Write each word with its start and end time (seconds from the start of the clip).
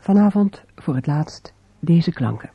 Vanavond 0.00 0.62
voor 0.74 0.94
het 0.94 1.06
laatst 1.06 1.52
deze 1.78 2.12
klanken. 2.12 2.50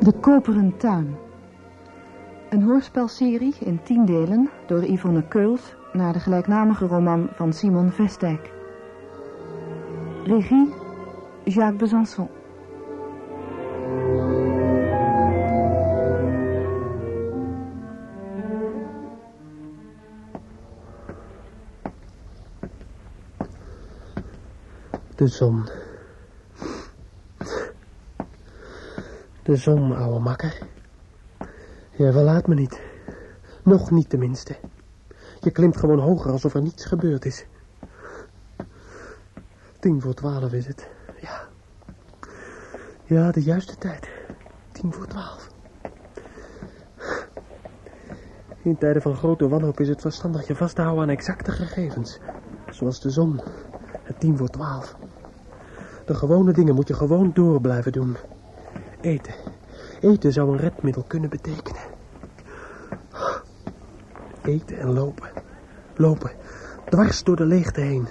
De 0.00 0.12
Koperen 0.20 0.76
Tuin. 0.76 1.16
Een 2.50 2.62
hoorspelserie 2.62 3.54
in 3.58 3.82
tien 3.82 4.04
delen 4.04 4.50
door 4.66 4.84
Yvonne 4.84 5.28
Keuls 5.28 5.74
naar 5.92 6.12
de 6.12 6.20
gelijknamige 6.20 6.86
roman 6.86 7.28
van 7.34 7.52
Simon 7.52 7.90
Vestijk. 7.90 8.50
Regie 10.24 10.74
Jacques 11.44 11.76
Besançon. 11.76 12.28
De 25.14 25.26
zon. 25.26 25.68
De 29.42 29.56
zon, 29.56 29.96
ouwe 29.96 30.20
makker. 30.20 30.78
Je 32.00 32.12
verlaat 32.12 32.46
me 32.46 32.54
niet. 32.54 32.80
Nog 33.62 33.90
niet 33.90 34.08
tenminste. 34.08 34.56
Je 35.40 35.50
klimt 35.50 35.76
gewoon 35.76 35.98
hoger 35.98 36.30
alsof 36.30 36.54
er 36.54 36.62
niets 36.62 36.84
gebeurd 36.84 37.24
is. 37.24 37.46
Tien 39.78 40.00
voor 40.00 40.14
twaalf 40.14 40.52
is 40.52 40.66
het. 40.66 40.88
Ja. 41.20 41.48
Ja, 43.04 43.30
de 43.30 43.42
juiste 43.42 43.76
tijd. 43.76 44.08
Tien 44.72 44.92
voor 44.92 45.06
twaalf. 45.06 45.50
In 48.62 48.78
tijden 48.78 49.02
van 49.02 49.16
grote 49.16 49.48
wanhoop 49.48 49.80
is 49.80 49.88
het 49.88 50.00
verstandig 50.00 50.46
je 50.46 50.56
vast 50.56 50.74
te 50.74 50.82
houden 50.82 51.02
aan 51.02 51.10
exacte 51.10 51.52
gegevens. 51.52 52.18
Zoals 52.70 53.00
de 53.00 53.10
zon. 53.10 53.40
Het 54.02 54.20
tien 54.20 54.36
voor 54.36 54.48
twaalf. 54.48 54.96
De 56.06 56.14
gewone 56.14 56.52
dingen 56.52 56.74
moet 56.74 56.88
je 56.88 56.94
gewoon 56.94 57.30
door 57.34 57.60
blijven 57.60 57.92
doen. 57.92 58.16
Eten. 59.00 59.34
Eten 60.00 60.32
zou 60.32 60.52
een 60.52 60.58
redmiddel 60.58 61.04
kunnen 61.06 61.30
betekenen. 61.30 61.89
Eten 64.50 64.78
en 64.78 64.92
lopen. 64.92 65.30
Lopen. 65.94 66.30
Dwars 66.88 67.22
door 67.22 67.36
de 67.36 67.44
leegte 67.44 67.80
heen. 67.80 68.08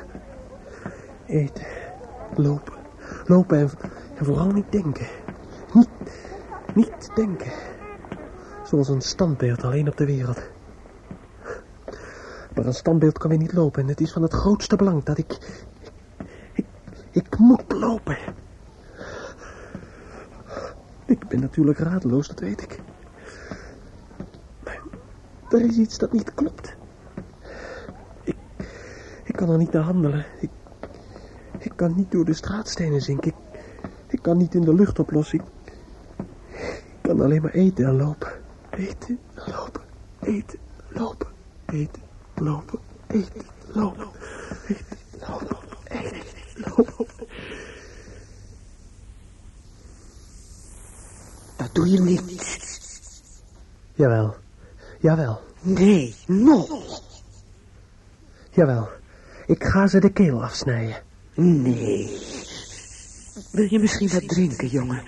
Eten. 1.26 1.66
Lopen. 2.36 2.74
Lopen 3.26 3.58
en, 3.58 3.70
vooral 4.26 4.52
niet 4.52 4.72
denken. 4.72 5.08
Niet, 5.74 5.90
niet 6.74 7.10
denken. 7.16 7.52
Zoals 8.64 8.90
een 8.90 9.02
standbeeld 9.02 9.64
alleen 9.64 9.88
op 9.88 9.98
de 9.98 10.06
wereld. 10.06 10.42
Maar 12.56 12.66
een 12.66 12.74
standbeeld 12.74 13.18
kan 13.18 13.30
weer 13.30 13.40
niet 13.40 13.54
lopen. 13.54 13.82
En 13.82 13.88
het 13.88 14.02
is 14.02 14.12
van 14.12 14.22
het 14.22 14.34
grootste 14.34 14.76
belang 14.76 15.04
dat 15.04 15.18
ik... 15.18 15.38
Ik, 16.54 16.66
ik 17.12 17.38
moet 17.38 17.72
lopen. 17.72 18.18
Ik 21.06 21.28
ben 21.28 21.40
natuurlijk 21.40 21.80
radeloos, 21.80 22.28
dat 22.28 22.40
weet 22.40 22.62
ik. 22.62 22.80
Er 25.50 25.62
is 25.62 25.78
iets 25.78 25.98
dat 25.98 26.12
niet 26.12 26.34
klopt. 26.34 26.76
Ik, 28.24 28.36
ik 29.24 29.36
kan 29.36 29.50
er 29.50 29.58
niet 29.58 29.72
naar 29.72 29.84
handelen. 29.84 30.26
Ik, 30.40 30.50
ik 31.58 31.72
kan 31.76 31.96
niet 31.96 32.12
door 32.12 32.26
de 32.26 32.34
straatstenen 32.34 33.02
zinken. 33.02 33.34
Ik, 34.08 34.22
kan 34.22 34.38
niet 34.38 34.56
in 34.56 34.62
de 34.62 34.74
lucht 34.74 35.00
oplossen. 35.00 35.40
Ik, 35.40 35.46
ik 36.58 37.02
kan 37.02 37.22
alleen 37.22 37.42
maar 37.42 37.52
eten 37.52 37.86
en 37.86 37.96
lopen. 37.96 38.32
Eten 38.70 39.20
en 39.34 39.52
lopen. 39.52 39.82
Eten, 40.20 40.60
lopen. 40.88 41.28
Eten, 41.66 42.02
lopen. 42.36 42.80
Eten, 43.08 43.42
lopen. 43.68 44.08
Eten, 44.68 44.96
lopen. 45.20 45.68
Eten, 45.84 46.22
lopen. 46.76 47.16
Dat 51.58 51.70
doe 51.74 51.90
je 51.90 52.00
niet. 52.00 52.28
Jawel. 53.94 54.36
Jawel. 55.10 55.40
Nee, 55.62 56.16
nog. 56.28 57.02
Jawel. 58.50 58.90
Ik 59.46 59.64
ga 59.64 59.88
ze 59.88 60.00
de 60.00 60.12
keel 60.12 60.44
afsnijden. 60.44 61.02
Nee. 61.36 62.18
Wil 63.52 63.68
je 63.70 63.80
misschien 63.80 64.10
wat 64.10 64.28
drinken, 64.28 64.68
jongen? 64.68 65.04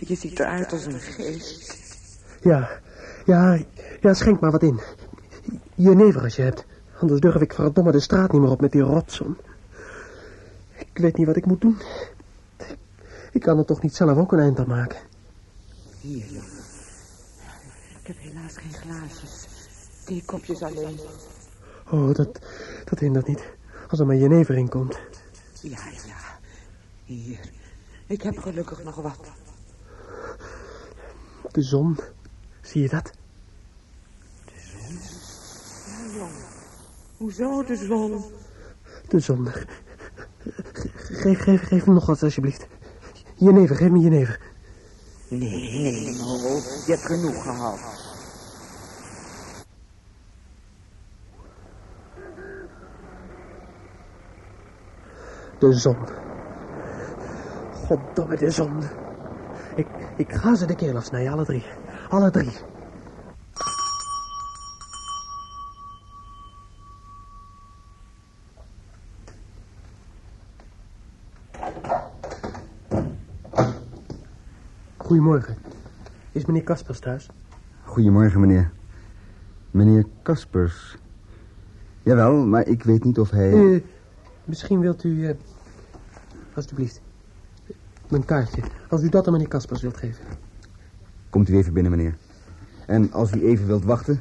Je 0.00 0.14
ziet 0.14 0.40
eruit 0.40 0.72
als 0.72 0.84
een 0.84 1.00
geest. 1.00 1.76
Ja. 2.42 2.70
Ja, 3.24 3.58
ja, 4.00 4.14
schenk 4.14 4.40
maar 4.40 4.50
wat 4.50 4.62
in. 4.62 4.80
Jenever 5.74 6.22
als 6.22 6.36
je 6.36 6.42
hebt. 6.42 6.64
Anders 7.00 7.20
durf 7.20 7.40
ik 7.40 7.52
verdomme 7.52 7.92
de 7.92 8.00
straat 8.00 8.32
niet 8.32 8.40
meer 8.40 8.50
op 8.50 8.60
met 8.60 8.72
die 8.72 8.82
rotsom. 8.82 9.36
Ik 10.76 10.98
weet 10.98 11.16
niet 11.16 11.26
wat 11.26 11.36
ik 11.36 11.46
moet 11.46 11.60
doen. 11.60 11.78
Ik 13.32 13.40
kan 13.40 13.58
er 13.58 13.64
toch 13.64 13.82
niet 13.82 13.94
zelf 13.94 14.18
ook 14.18 14.32
een 14.32 14.38
eind 14.38 14.58
aan 14.58 14.68
maken. 14.68 14.98
Hier, 16.00 16.24
jongen. 16.26 16.55
Geen 18.56 18.72
glaasjes. 18.72 19.46
Theekopjes 20.04 20.62
alleen. 20.62 20.98
Oh, 21.90 22.14
dat, 22.14 22.40
dat 22.84 22.98
hindert 22.98 23.26
niet. 23.26 23.44
Als 23.88 24.00
er 24.00 24.06
maar 24.06 24.16
jenever 24.16 24.56
in 24.56 24.68
komt. 24.68 24.98
Ja, 25.60 25.78
ja. 26.06 26.38
Hier. 27.04 27.50
Ik 28.06 28.22
heb 28.22 28.38
gelukkig 28.38 28.84
nog 28.84 28.94
wat. 28.94 29.30
De 31.52 31.62
zon. 31.62 31.98
Zie 32.62 32.82
je 32.82 32.88
dat? 32.88 33.12
Ja, 35.86 36.12
jongen. 36.14 36.44
Hoezo 37.16 37.64
de 37.64 37.76
zon? 37.76 38.24
De 39.08 39.20
zon. 39.20 39.48
Geef, 40.92 41.40
geef, 41.40 41.62
geef 41.62 41.86
me 41.86 41.92
nog 41.92 42.06
wat, 42.06 42.22
alsjeblieft. 42.22 42.66
Jenever, 43.34 43.76
geef 43.76 43.90
me 43.90 43.98
jenever. 43.98 44.40
Nee, 45.28 45.38
nee. 45.40 46.14
Je 46.14 46.84
hebt 46.86 47.06
genoeg 47.06 47.42
gehad. 47.42 48.05
De 55.58 55.72
zon. 55.72 55.96
Goddomme, 57.72 58.36
de 58.36 58.50
zon. 58.50 58.82
Ik, 59.74 59.86
ik 60.16 60.32
ga 60.32 60.54
ze 60.54 60.66
de 60.66 60.74
keel 60.74 60.96
afsnijden, 60.96 61.32
alle 61.32 61.44
drie. 61.44 61.64
Alle 62.08 62.30
drie. 62.30 62.52
Goedemorgen. 74.96 75.56
Is 76.32 76.44
meneer 76.44 76.62
Kaspers 76.62 76.98
thuis? 76.98 77.30
Goedemorgen, 77.82 78.40
meneer. 78.40 78.70
Meneer 79.70 80.06
Kaspers. 80.22 80.96
Jawel, 82.02 82.46
maar 82.46 82.66
ik 82.66 82.82
weet 82.82 83.04
niet 83.04 83.18
of 83.18 83.30
hij... 83.30 83.52
Eh, 83.52 83.82
misschien 84.46 84.80
wilt 84.80 85.04
u... 85.04 85.28
eh, 85.28 85.36
alsjeblieft. 86.54 87.00
Mijn 88.08 88.24
kaartje. 88.24 88.62
Als 88.88 89.02
u 89.02 89.08
dat 89.08 89.26
aan 89.26 89.32
meneer 89.32 89.48
Kaspers 89.48 89.82
wilt 89.82 89.96
geven. 89.96 90.24
Komt 91.30 91.48
u 91.48 91.56
even 91.56 91.72
binnen, 91.72 91.92
meneer. 91.92 92.16
En 92.86 93.12
als 93.12 93.32
u 93.32 93.46
even 93.46 93.66
wilt 93.66 93.84
wachten... 93.84 94.20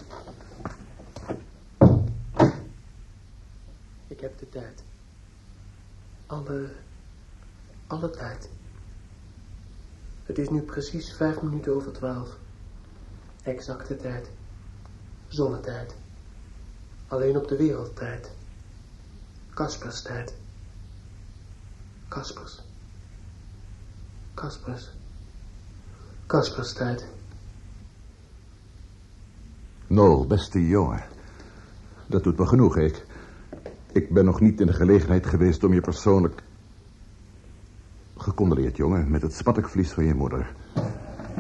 Ik 4.07 4.19
heb 4.19 4.39
de 4.39 4.49
tijd. 4.49 4.83
Alle... 6.25 6.69
Alle 7.87 8.09
tijd. 8.09 8.49
Het 10.23 10.37
is 10.37 10.49
nu 10.49 10.61
precies 10.61 11.13
vijf 11.13 11.41
minuten 11.41 11.75
over 11.75 11.91
twaalf. 11.91 12.37
Exacte 13.43 13.95
tijd. 13.95 14.29
Zonnetijd. 15.27 15.95
Alleen 17.07 17.37
op 17.37 17.47
de 17.47 17.57
wereldtijd. 17.57 18.31
Kaspers 19.55 20.01
tijd. 20.01 20.33
Kaspers. 22.07 22.61
Kaspers. 24.33 24.89
Kaspers 26.25 26.73
tijd. 26.73 27.07
Nou, 29.87 30.27
beste 30.27 30.67
jongen. 30.67 31.03
Dat 32.07 32.23
doet 32.23 32.37
me 32.37 32.47
genoeg, 32.47 32.77
ik. 32.77 33.05
Ik 33.91 34.13
ben 34.13 34.25
nog 34.25 34.39
niet 34.39 34.59
in 34.59 34.67
de 34.67 34.73
gelegenheid 34.73 35.25
geweest 35.25 35.63
om 35.63 35.73
je 35.73 35.81
persoonlijk... 35.81 36.43
Gecondoleerd, 38.17 38.77
jongen, 38.77 39.11
met 39.11 39.21
het 39.21 39.33
spattekvlies 39.33 39.91
van 39.91 40.05
je 40.05 40.13
moeder. 40.13 40.55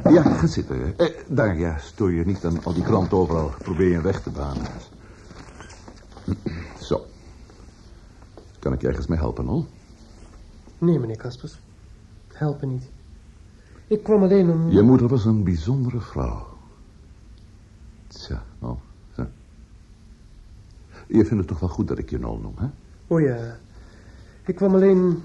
Ja, 0.03 0.21
ga 0.21 0.47
zitten. 0.47 0.97
Eh, 0.97 1.09
daar, 1.27 1.57
ja, 1.57 1.77
stoor 1.77 2.11
je 2.11 2.25
niet 2.25 2.45
aan 2.45 2.63
al 2.63 2.73
die 2.73 2.83
kranten 2.83 3.17
overal. 3.17 3.51
Probeer 3.57 3.89
je 3.89 4.01
weg 4.01 4.21
te 4.21 4.29
banen. 4.29 4.67
Kan 8.65 8.73
ik 8.73 8.81
je 8.81 8.87
ergens 8.87 9.07
mee 9.07 9.17
helpen, 9.17 9.45
hoor? 9.45 9.65
Nee, 10.77 10.99
meneer 10.99 11.17
Kaspers. 11.17 11.59
Helpen 12.33 12.69
niet. 12.69 12.89
Ik 13.87 14.03
kwam 14.03 14.23
alleen 14.23 14.49
om... 14.49 14.71
Je 14.71 14.81
moeder 14.81 15.07
was 15.07 15.25
een 15.25 15.43
bijzondere 15.43 15.99
vrouw. 15.99 16.47
Tja, 18.07 18.43
nou, 18.59 18.75
zo. 19.15 19.27
Je 21.07 21.25
vindt 21.25 21.29
het 21.29 21.47
toch 21.47 21.59
wel 21.59 21.69
goed 21.69 21.87
dat 21.87 21.97
ik 21.97 22.09
je 22.09 22.19
Nol 22.19 22.37
noem, 22.37 22.53
hè? 22.57 22.67
Oh 23.07 23.21
ja. 23.21 23.57
Ik 24.45 24.55
kwam 24.55 24.73
alleen... 24.73 25.23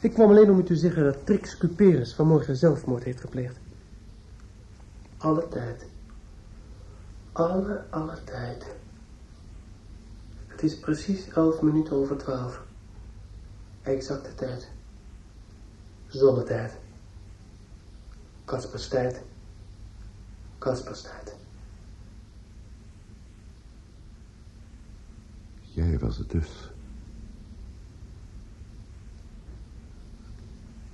Ik 0.00 0.12
kwam 0.12 0.28
alleen 0.30 0.50
om 0.50 0.58
u 0.58 0.62
te 0.62 0.76
zeggen 0.76 1.04
dat 1.04 1.26
Trix 1.26 1.56
Cuperus 1.56 2.14
vanmorgen 2.14 2.56
zelfmoord 2.56 3.04
heeft 3.04 3.20
gepleegd. 3.20 3.56
Alle 5.16 5.48
tijd. 5.48 5.86
Alle, 7.32 7.84
alle 7.90 8.18
tijd. 8.24 8.66
Het 10.60 10.70
is 10.70 10.78
precies 10.78 11.28
elf 11.28 11.62
minuten 11.62 11.96
over 11.96 12.16
twaalf. 12.16 12.64
Exacte 13.82 14.34
tijd. 14.34 14.70
Zonnetijd. 16.06 16.78
Kasperstijd. 18.44 19.22
Kasperstijd. 20.58 21.36
Jij 25.60 25.98
was 25.98 26.18
het 26.18 26.30
dus. 26.30 26.70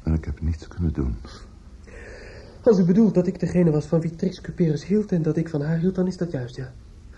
En 0.03 0.15
ik 0.15 0.25
heb 0.25 0.41
niets 0.41 0.69
kunnen 0.69 0.93
doen. 0.93 1.17
Als 2.63 2.79
u 2.79 2.85
bedoelt 2.85 3.15
dat 3.15 3.27
ik 3.27 3.41
degene 3.41 3.71
was 3.71 3.87
van 3.87 4.01
wie 4.01 4.17
Trix 4.17 4.41
Cuperus 4.41 4.85
hield 4.85 5.13
en 5.13 5.23
dat 5.23 5.37
ik 5.37 5.49
van 5.49 5.63
haar 5.63 5.79
hield, 5.79 5.95
dan 5.95 6.07
is 6.07 6.17
dat 6.17 6.31
juist, 6.31 6.57
ja. 6.57 6.73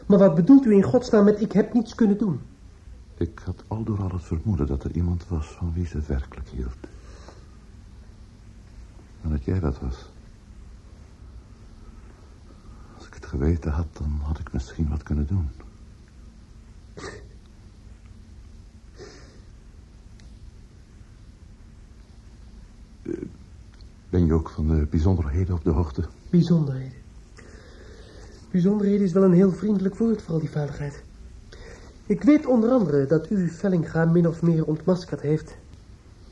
Maar 0.08 0.18
wat 0.18 0.34
bedoelt 0.34 0.64
u 0.66 0.72
in 0.72 0.82
godsnaam 0.82 1.24
met 1.24 1.40
ik 1.40 1.52
heb 1.52 1.72
niets 1.72 1.94
kunnen 1.94 2.18
doen? 2.18 2.40
Ik 3.16 3.40
had 3.44 3.64
al 3.66 3.84
door 3.84 4.02
al 4.02 4.10
het 4.10 4.24
vermoeden 4.24 4.66
dat 4.66 4.84
er 4.84 4.90
iemand 4.90 5.28
was 5.28 5.46
van 5.46 5.72
wie 5.72 5.86
ze 5.86 6.00
werkelijk 6.06 6.48
hield. 6.48 6.76
En 9.22 9.30
dat 9.30 9.44
jij 9.44 9.60
dat 9.60 9.80
was. 9.80 10.10
Als 12.96 13.06
ik 13.06 13.14
het 13.14 13.26
geweten 13.26 13.72
had, 13.72 13.86
dan 13.92 14.20
had 14.22 14.38
ik 14.38 14.52
misschien 14.52 14.88
wat 14.88 15.02
kunnen 15.02 15.26
doen. 15.26 15.48
Eh, 23.02 23.12
Ben 24.08 24.26
je 24.26 24.32
ook 24.32 24.50
van 24.50 24.68
de 24.68 24.86
bijzonderheden 24.90 25.54
op 25.54 25.64
de 25.64 25.70
hoogte? 25.70 26.04
Bijzonderheden. 26.30 27.07
Bijzonderheden 28.50 29.06
is 29.06 29.12
wel 29.12 29.22
een 29.24 29.32
heel 29.32 29.52
vriendelijk 29.52 29.94
woord 29.94 30.22
voor 30.22 30.34
al 30.34 30.40
die 30.40 30.50
veiligheid. 30.50 31.04
Ik 32.06 32.22
weet 32.22 32.46
onder 32.46 32.70
andere 32.70 33.06
dat 33.06 33.30
u 33.30 33.48
Vellinga 33.48 34.04
min 34.04 34.28
of 34.28 34.42
meer 34.42 34.64
ontmaskerd 34.64 35.20
heeft, 35.20 35.56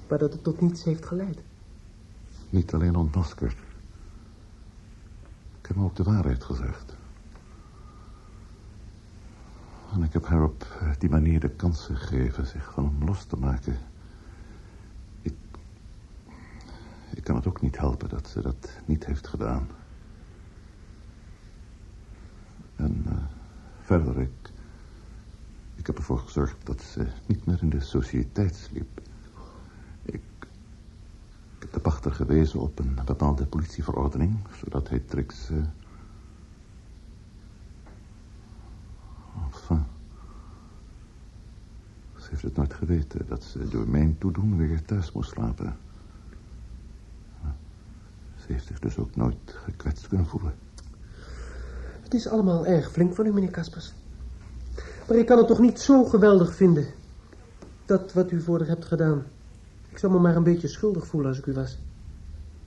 maar 0.09 0.19
dat 0.19 0.33
het 0.33 0.43
tot 0.43 0.61
niets 0.61 0.85
heeft 0.85 1.07
geleid. 1.07 1.39
Niet 2.51 2.75
alleen 2.75 2.97
ontmaskerd. 2.97 3.59
Ik 5.61 5.67
heb 5.73 5.77
hem 5.77 5.85
ook 5.85 5.97
de 5.97 6.03
waarheid 6.03 6.45
gezegd. 6.45 6.97
En 9.93 10.03
ik 10.03 10.13
heb 10.13 10.27
haar 10.27 10.43
op 10.43 10.67
die 10.99 11.11
manier 11.11 11.41
de 11.41 11.51
kans 11.51 11.81
gegeven 11.81 12.47
zich 12.47 12.73
van 12.73 12.85
hem 12.85 13.09
los 13.09 13.25
te 13.25 13.37
maken. 13.37 13.77
Ik... 15.23 15.35
Ik 17.15 17.25
kan 17.25 17.37
het 17.37 17.47
ook 17.47 17.61
niet 17.61 17.79
helpen 17.79 18.09
dat 18.09 18.29
ze 18.29 18.43
dat 18.43 18.71
niet 18.85 19.07
heeft 19.07 19.27
gedaan. 19.27 19.69
En 22.77 23.03
eh, 23.07 23.13
verder, 23.81 24.21
ik... 24.21 24.31
Ik 25.75 25.87
heb 25.87 25.97
ervoor 25.97 26.19
gezorgd 26.19 26.67
dat 26.67 26.83
ze 26.83 27.07
niet 27.27 27.47
meer 27.47 27.63
in 27.63 27.71
de 27.71 27.81
sociëteit 27.81 28.55
sliep. 28.55 29.01
Ik... 30.03 30.21
Heb 31.59 31.73
de 31.73 31.81
pachter 31.81 32.13
gewezen 32.13 32.61
op 32.61 32.79
een 32.79 32.99
bepaalde 33.05 33.47
politieverordening, 33.47 34.39
zodat 34.57 34.89
hij 34.89 34.99
Trix... 34.99 35.51
eh, 35.51 35.57
Enfin. 39.45 39.85
Ze 42.17 42.27
heeft 42.31 42.43
het 42.43 42.57
nooit 42.57 42.75
geweten 42.75 43.27
dat 43.27 43.43
ze 43.45 43.69
door 43.69 43.89
mijn 43.89 44.19
toedoen 44.19 44.57
weer 44.57 44.83
thuis 44.83 45.13
moest 45.13 45.31
slapen. 45.31 45.77
Ze 48.37 48.53
heeft 48.53 48.67
zich 48.67 48.79
dus 48.79 48.99
ook 48.99 49.17
nooit 49.17 49.37
gekwetst 49.65 50.09
kunnen 50.09 50.27
voelen. 50.27 50.55
Het 52.07 52.15
is 52.15 52.29
allemaal 52.29 52.67
erg 52.67 52.91
flink 52.91 53.15
van 53.15 53.27
u, 53.27 53.33
meneer 53.33 53.51
Kaspers. 53.51 53.93
Maar 55.09 55.17
ik 55.17 55.27
kan 55.27 55.39
het 55.39 55.47
toch 55.47 55.59
niet 55.59 55.81
zo 55.81 56.05
geweldig 56.05 56.55
vinden, 56.55 56.87
dat 57.85 58.13
wat 58.13 58.31
u 58.31 58.41
voor 58.41 58.59
haar 58.59 58.69
hebt 58.69 58.85
gedaan. 58.85 59.25
Ik 59.89 59.99
zou 59.99 60.13
me 60.13 60.19
maar 60.19 60.37
een 60.37 60.43
beetje 60.43 60.69
schuldig 60.69 61.07
voelen 61.07 61.31
als 61.31 61.39
ik 61.39 61.47
u 61.47 61.53
was. 61.53 61.79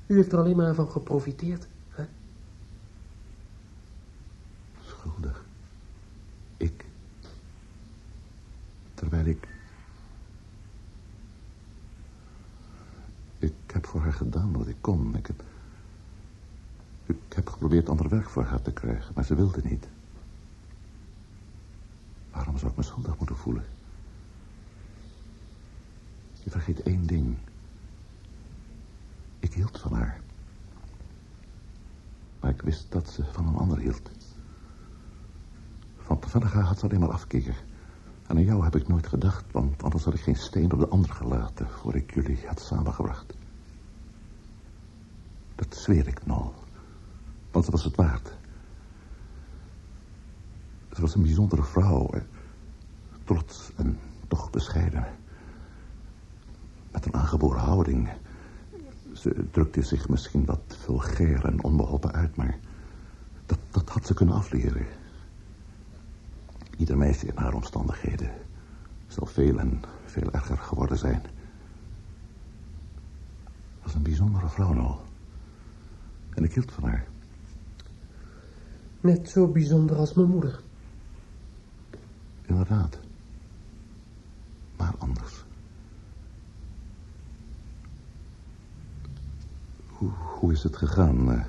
U 0.07 0.15
heeft 0.15 0.31
er 0.31 0.37
alleen 0.37 0.55
maar 0.55 0.75
van 0.75 0.91
geprofiteerd. 0.91 1.67
Hè? 1.89 2.03
Schuldig. 4.85 5.43
Ik. 6.57 6.85
Terwijl 8.93 9.25
ik... 9.25 9.47
Ik 13.37 13.53
heb 13.73 13.85
voor 13.85 14.01
haar 14.01 14.13
gedaan 14.13 14.57
wat 14.57 14.67
ik 14.67 14.77
kon. 14.81 15.15
Ik 15.15 15.27
heb... 15.27 15.43
Ik 17.09 17.33
heb 17.35 17.49
geprobeerd 17.49 17.89
ander 17.89 18.09
werk 18.09 18.29
voor 18.29 18.43
haar 18.43 18.61
te 18.61 18.71
krijgen, 18.71 19.11
maar 19.15 19.25
ze 19.25 19.35
wilde 19.35 19.61
niet. 19.63 19.87
Waarom 22.31 22.57
zou 22.57 22.71
ik 22.71 22.77
me 22.77 22.83
schuldig 22.83 23.17
moeten 23.17 23.35
voelen? 23.35 23.65
Je 26.43 26.49
vergeet 26.49 26.81
één 26.81 27.05
ding. 27.05 27.37
Ik 29.39 29.53
hield 29.53 29.79
van 29.79 29.93
haar. 29.93 30.21
Maar 32.39 32.51
ik 32.51 32.61
wist 32.61 32.91
dat 32.91 33.09
ze 33.09 33.25
van 33.31 33.47
een 33.47 33.55
ander 33.55 33.77
hield. 33.77 34.11
Van 35.97 36.21
Vellega 36.27 36.61
had 36.61 36.79
ze 36.79 36.85
alleen 36.85 36.99
maar 36.99 37.11
afkeer. 37.11 37.63
En 38.27 38.35
aan 38.35 38.43
jou 38.43 38.63
heb 38.63 38.75
ik 38.75 38.87
nooit 38.87 39.07
gedacht, 39.07 39.51
want 39.51 39.83
anders 39.83 40.03
had 40.03 40.13
ik 40.13 40.21
geen 40.21 40.35
steen 40.35 40.71
op 40.71 40.79
de 40.79 40.87
ander 40.87 41.09
gelaten... 41.09 41.69
voor 41.69 41.95
ik 41.95 42.13
jullie 42.13 42.47
had 42.47 42.59
samengebracht. 42.59 43.33
Dat 45.55 45.75
zweer 45.75 46.07
ik 46.07 46.25
nou. 46.25 46.51
Want 47.51 47.65
ze 47.65 47.71
was 47.71 47.83
het 47.83 47.95
waard. 47.95 48.37
Ze 50.93 51.01
was 51.01 51.15
een 51.15 51.21
bijzondere 51.21 51.63
vrouw. 51.63 52.09
Trots 53.23 53.71
en 53.75 53.99
toch 54.27 54.49
bescheiden. 54.49 55.07
Met 56.91 57.05
een 57.05 57.13
aangeboren 57.13 57.61
houding. 57.61 58.09
Ze 59.13 59.45
drukte 59.51 59.81
zich 59.81 60.09
misschien 60.09 60.45
wat 60.45 60.61
vulgair 60.67 61.45
en 61.45 61.63
onbeholpen 61.63 62.11
uit, 62.11 62.35
maar... 62.35 62.59
Dat, 63.45 63.59
dat 63.71 63.89
had 63.89 64.05
ze 64.05 64.13
kunnen 64.13 64.35
afleren. 64.35 64.85
Ieder 66.77 66.97
meisje 66.97 67.25
in 67.25 67.37
haar 67.37 67.53
omstandigheden 67.53 68.31
zal 69.07 69.25
veel 69.25 69.59
en 69.59 69.81
veel 70.05 70.31
erger 70.31 70.57
geworden 70.57 70.97
zijn. 70.97 71.21
Was 73.83 73.93
een 73.93 74.01
bijzondere 74.01 74.49
vrouw 74.49 74.73
nou. 74.73 74.95
En 76.29 76.43
ik 76.43 76.53
hield 76.53 76.71
van 76.71 76.83
haar. 76.83 77.07
Net 79.01 79.29
zo 79.29 79.47
bijzonder 79.47 79.95
als 79.95 80.13
mijn 80.13 80.27
moeder. 80.29 80.59
Inderdaad. 82.45 82.97
Maar 84.77 84.93
anders. 84.97 85.43
Hoe, 89.87 90.09
hoe 90.39 90.51
is 90.51 90.63
het 90.63 90.75
gegaan? 90.77 91.31
eh? 91.31 91.41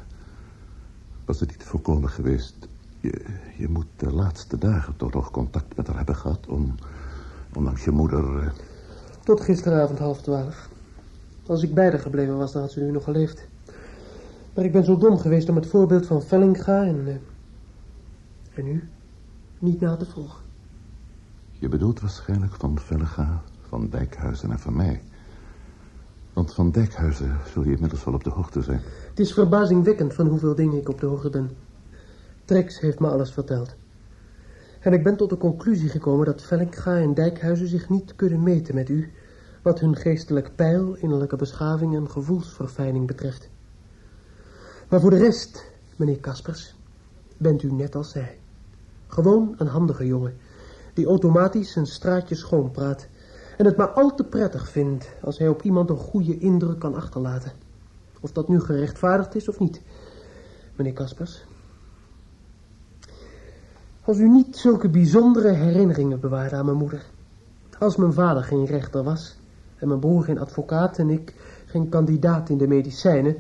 Was 1.25 1.41
het 1.41 1.49
niet 1.51 1.63
voorkomen 1.63 2.09
geweest? 2.11 2.69
Je, 3.01 3.25
je 3.57 3.69
moet 3.69 3.87
de 3.97 4.13
laatste 4.13 4.59
dagen 4.59 4.97
toch 4.97 5.13
nog 5.13 5.31
contact 5.31 5.77
met 5.77 5.87
haar 5.87 5.97
hebben 5.97 6.17
gehad... 6.17 6.47
om, 6.47 6.75
ondanks 7.55 7.85
je 7.85 7.91
moeder... 7.91 8.39
eh, 8.43 8.51
Tot 9.25 9.41
gisteravond 9.41 9.99
half 9.99 10.23
twaalf. 10.23 10.69
Als 11.47 11.63
ik 11.63 11.75
bij 11.75 11.91
haar 11.91 11.99
gebleven 12.01 12.37
was, 12.37 12.53
dan 12.53 12.63
had 12.63 12.71
ze 12.73 12.81
nu 12.81 12.91
nog 12.91 13.05
geleefd. 13.05 13.47
Maar 14.55 14.65
ik 14.65 14.73
ben 14.73 14.85
zo 14.85 14.99
dom 14.99 15.19
geweest 15.19 15.49
om 15.49 15.57
het 15.57 15.67
voorbeeld 15.67 16.07
van 16.07 16.23
Vellinga 16.23 16.85
en... 16.85 17.21
en 18.55 18.67
u 18.67 18.89
niet 19.59 19.81
na 19.81 19.97
te 19.97 20.07
volgen. 20.07 20.41
Je 21.51 21.69
bedoelt 21.69 22.01
waarschijnlijk 22.01 22.55
van 22.55 22.79
Vellega, 22.79 23.43
van 23.61 23.89
Dijkhuizen 23.89 24.51
en 24.51 24.59
van 24.59 24.77
mij. 24.77 25.03
Want 26.33 26.55
van 26.55 26.71
Dijkhuizen 26.71 27.37
zul 27.53 27.65
je 27.65 27.73
inmiddels 27.73 28.05
wel 28.05 28.15
op 28.15 28.25
de 28.25 28.31
hoogte 28.31 28.63
zijn. 28.63 28.81
Het 29.09 29.21
is 29.21 29.33
verbazingwekkend 29.33 30.15
van 30.15 30.27
hoeveel 30.27 30.55
dingen 30.55 30.79
ik 30.79 30.89
op 30.89 31.01
de 31.01 31.07
hoogte 31.07 31.31
ben. 31.31 31.51
Trex 32.45 32.81
heeft 32.81 32.99
me 32.99 33.09
alles 33.09 33.33
verteld. 33.33 33.75
En 34.81 34.93
ik 34.93 35.03
ben 35.03 35.17
tot 35.17 35.31
de 35.31 35.37
conclusie 35.37 35.89
gekomen 35.89 36.27
dat 36.27 36.43
Vellinga 36.43 36.97
en 36.97 37.15
Dijkhuizen 37.15 37.69
zich 37.69 37.89
niet 37.89 38.17
kunnen 38.17 38.43
meten 38.43 38.75
met 38.75 38.89
u... 38.89 39.13
wat 39.63 39.81
hun 39.81 39.97
geestelijk 39.97 40.55
pijl, 40.55 40.95
innerlijke 40.95 41.37
beschaving 41.37 41.97
en 41.97 42.11
gevoelsverfijning 42.11 43.07
betreft. 43.07 43.49
Maar 44.89 45.01
voor 45.01 45.11
de 45.11 45.19
rest, 45.19 45.65
meneer 45.97 46.21
Kaspers, 46.21 46.75
bent 47.37 47.63
u 47.63 47.73
net 47.73 47.95
als 47.95 48.11
zij. 48.11 48.40
Gewoon 49.11 49.55
een 49.57 49.67
handige 49.67 50.07
jongen, 50.07 50.37
die 50.95 51.07
automatisch 51.07 51.73
zijn 51.73 51.87
straatje 51.87 52.35
schoonpraat 52.35 53.09
en 53.57 53.65
het 53.65 53.77
maar 53.77 53.89
al 53.89 54.15
te 54.15 54.25
prettig 54.25 54.69
vindt 54.69 55.09
als 55.23 55.39
hij 55.39 55.49
op 55.49 55.63
iemand 55.63 55.91
een 55.91 55.97
goede 55.97 56.39
indruk 56.39 56.79
kan 56.79 56.95
achterlaten. 56.95 57.53
Of 58.21 58.33
dat 58.33 58.49
nu 58.49 58.61
gerechtvaardigd 58.61 59.35
is 59.35 59.49
of 59.49 59.59
niet, 59.59 59.83
meneer 60.77 60.93
Kaspers. 60.93 61.45
Als 64.05 64.19
u 64.19 64.29
niet 64.29 64.57
zulke 64.57 64.89
bijzondere 64.89 65.53
herinneringen 65.53 66.21
bewaarde 66.21 66.57
aan 66.57 66.65
mijn 66.65 66.77
moeder. 66.77 67.05
Als 67.79 67.97
mijn 67.97 68.13
vader 68.13 68.43
geen 68.43 68.65
rechter 68.65 69.03
was 69.03 69.37
en 69.77 69.89
mijn 69.89 70.01
broer 70.01 70.25
geen 70.25 70.39
advocaat 70.39 70.99
en 70.99 71.11
ik 71.11 71.35
geen 71.67 71.89
kandidaat 71.89 72.49
in 72.49 72.59
de 72.59 72.67
medicijnen, 72.67 73.37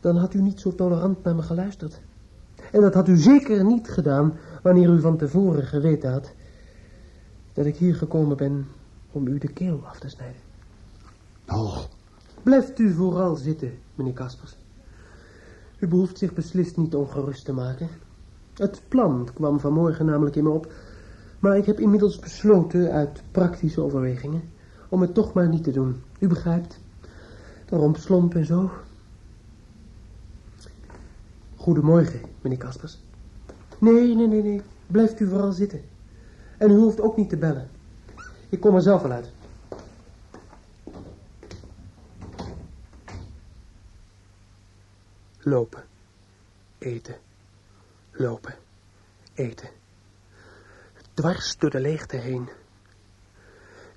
dan 0.00 0.16
had 0.16 0.34
u 0.34 0.42
niet 0.42 0.60
zo 0.60 0.74
tolerant 0.74 1.24
naar 1.24 1.34
me 1.34 1.42
geluisterd. 1.42 2.00
En 2.72 2.80
dat 2.80 2.94
had 2.94 3.08
u 3.08 3.16
zeker 3.16 3.64
niet 3.64 3.88
gedaan 3.88 4.34
wanneer 4.62 4.88
u 4.88 5.00
van 5.00 5.16
tevoren 5.16 5.66
geweten 5.66 6.12
had 6.12 6.32
dat 7.52 7.66
ik 7.66 7.76
hier 7.76 7.94
gekomen 7.94 8.36
ben 8.36 8.66
om 9.10 9.26
u 9.26 9.38
de 9.38 9.52
keel 9.52 9.80
af 9.84 9.98
te 9.98 10.08
snijden. 10.08 10.40
Oh, 11.46 11.78
Blijft 12.42 12.78
u 12.78 12.92
vooral 12.92 13.36
zitten, 13.36 13.72
meneer 13.94 14.12
Kaspers. 14.12 14.56
U 15.78 15.86
behoeft 15.86 16.18
zich 16.18 16.32
beslist 16.32 16.76
niet 16.76 16.94
ongerust 16.94 17.44
te 17.44 17.52
maken. 17.52 17.88
Het 18.54 18.82
plan 18.88 19.28
kwam 19.34 19.60
vanmorgen 19.60 20.06
namelijk 20.06 20.36
in 20.36 20.44
me 20.44 20.50
op, 20.50 20.72
maar 21.38 21.56
ik 21.56 21.66
heb 21.66 21.80
inmiddels 21.80 22.18
besloten 22.18 22.90
uit 22.90 23.22
praktische 23.30 23.80
overwegingen 23.80 24.42
om 24.88 25.00
het 25.00 25.14
toch 25.14 25.32
maar 25.32 25.48
niet 25.48 25.64
te 25.64 25.70
doen. 25.70 26.02
U 26.18 26.26
begrijpt? 26.26 26.80
De 27.66 27.76
rompslomp 27.76 28.34
en 28.34 28.46
zo. 28.46 28.70
Goedemorgen, 31.56 32.20
meneer 32.42 32.58
Kaspers. 32.58 32.98
Nee, 33.78 34.14
nee, 34.14 34.26
nee, 34.26 34.42
nee. 34.42 34.62
Blijft 34.86 35.20
u 35.20 35.28
vooral 35.28 35.52
zitten. 35.52 35.82
En 36.58 36.70
u 36.70 36.74
hoeft 36.76 37.00
ook 37.00 37.16
niet 37.16 37.28
te 37.28 37.36
bellen. 37.36 37.68
Ik 38.48 38.60
kom 38.60 38.74
er 38.74 38.82
zelf 38.82 39.02
wel 39.02 39.10
uit. 39.10 39.30
Lopen. 45.38 45.84
Eten. 46.78 47.16
Lopen. 48.10 48.54
Eten. 49.34 49.68
Dwars 51.14 51.56
door 51.58 51.70
de 51.70 51.80
leegte 51.80 52.16
heen. 52.16 52.50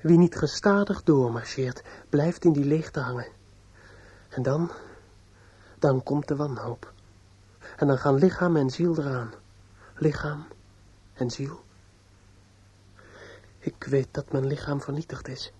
Wie 0.02 0.18
niet 0.18 0.36
gestadig 0.36 1.04
doormarcheert, 1.04 1.84
blijft 2.10 2.46
in 2.46 2.54
die 2.54 2.66
leegte 2.66 3.00
hangen. 3.00 3.28
En 4.30 4.44
dan, 4.44 4.72
dan 5.80 6.04
komt 6.04 6.28
de 6.28 6.36
wanhoop. 6.36 6.94
En 7.76 7.88
dan 7.88 7.98
gaan 7.98 8.16
lichaam 8.16 8.56
en 8.56 8.70
ziel 8.70 8.98
eraan. 8.98 9.34
Lichaam 9.96 10.48
en 11.14 11.32
ziel. 11.32 11.64
Ik 13.58 13.84
weet 13.84 14.08
dat 14.12 14.32
mijn 14.32 14.48
lichaam 14.48 14.82
vernietigd 14.82 15.28
is. 15.28 15.54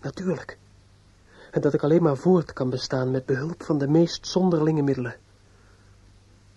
Natuurlijk. 0.00 0.58
En 1.50 1.60
dat 1.60 1.74
ik 1.74 1.82
alleen 1.82 2.02
maar 2.02 2.16
voort 2.16 2.52
kan 2.52 2.70
bestaan 2.70 3.10
met 3.10 3.26
behulp 3.26 3.62
van 3.62 3.78
de 3.78 3.88
meest 3.88 4.26
zonderlinge 4.26 4.82
middelen. 4.82 5.16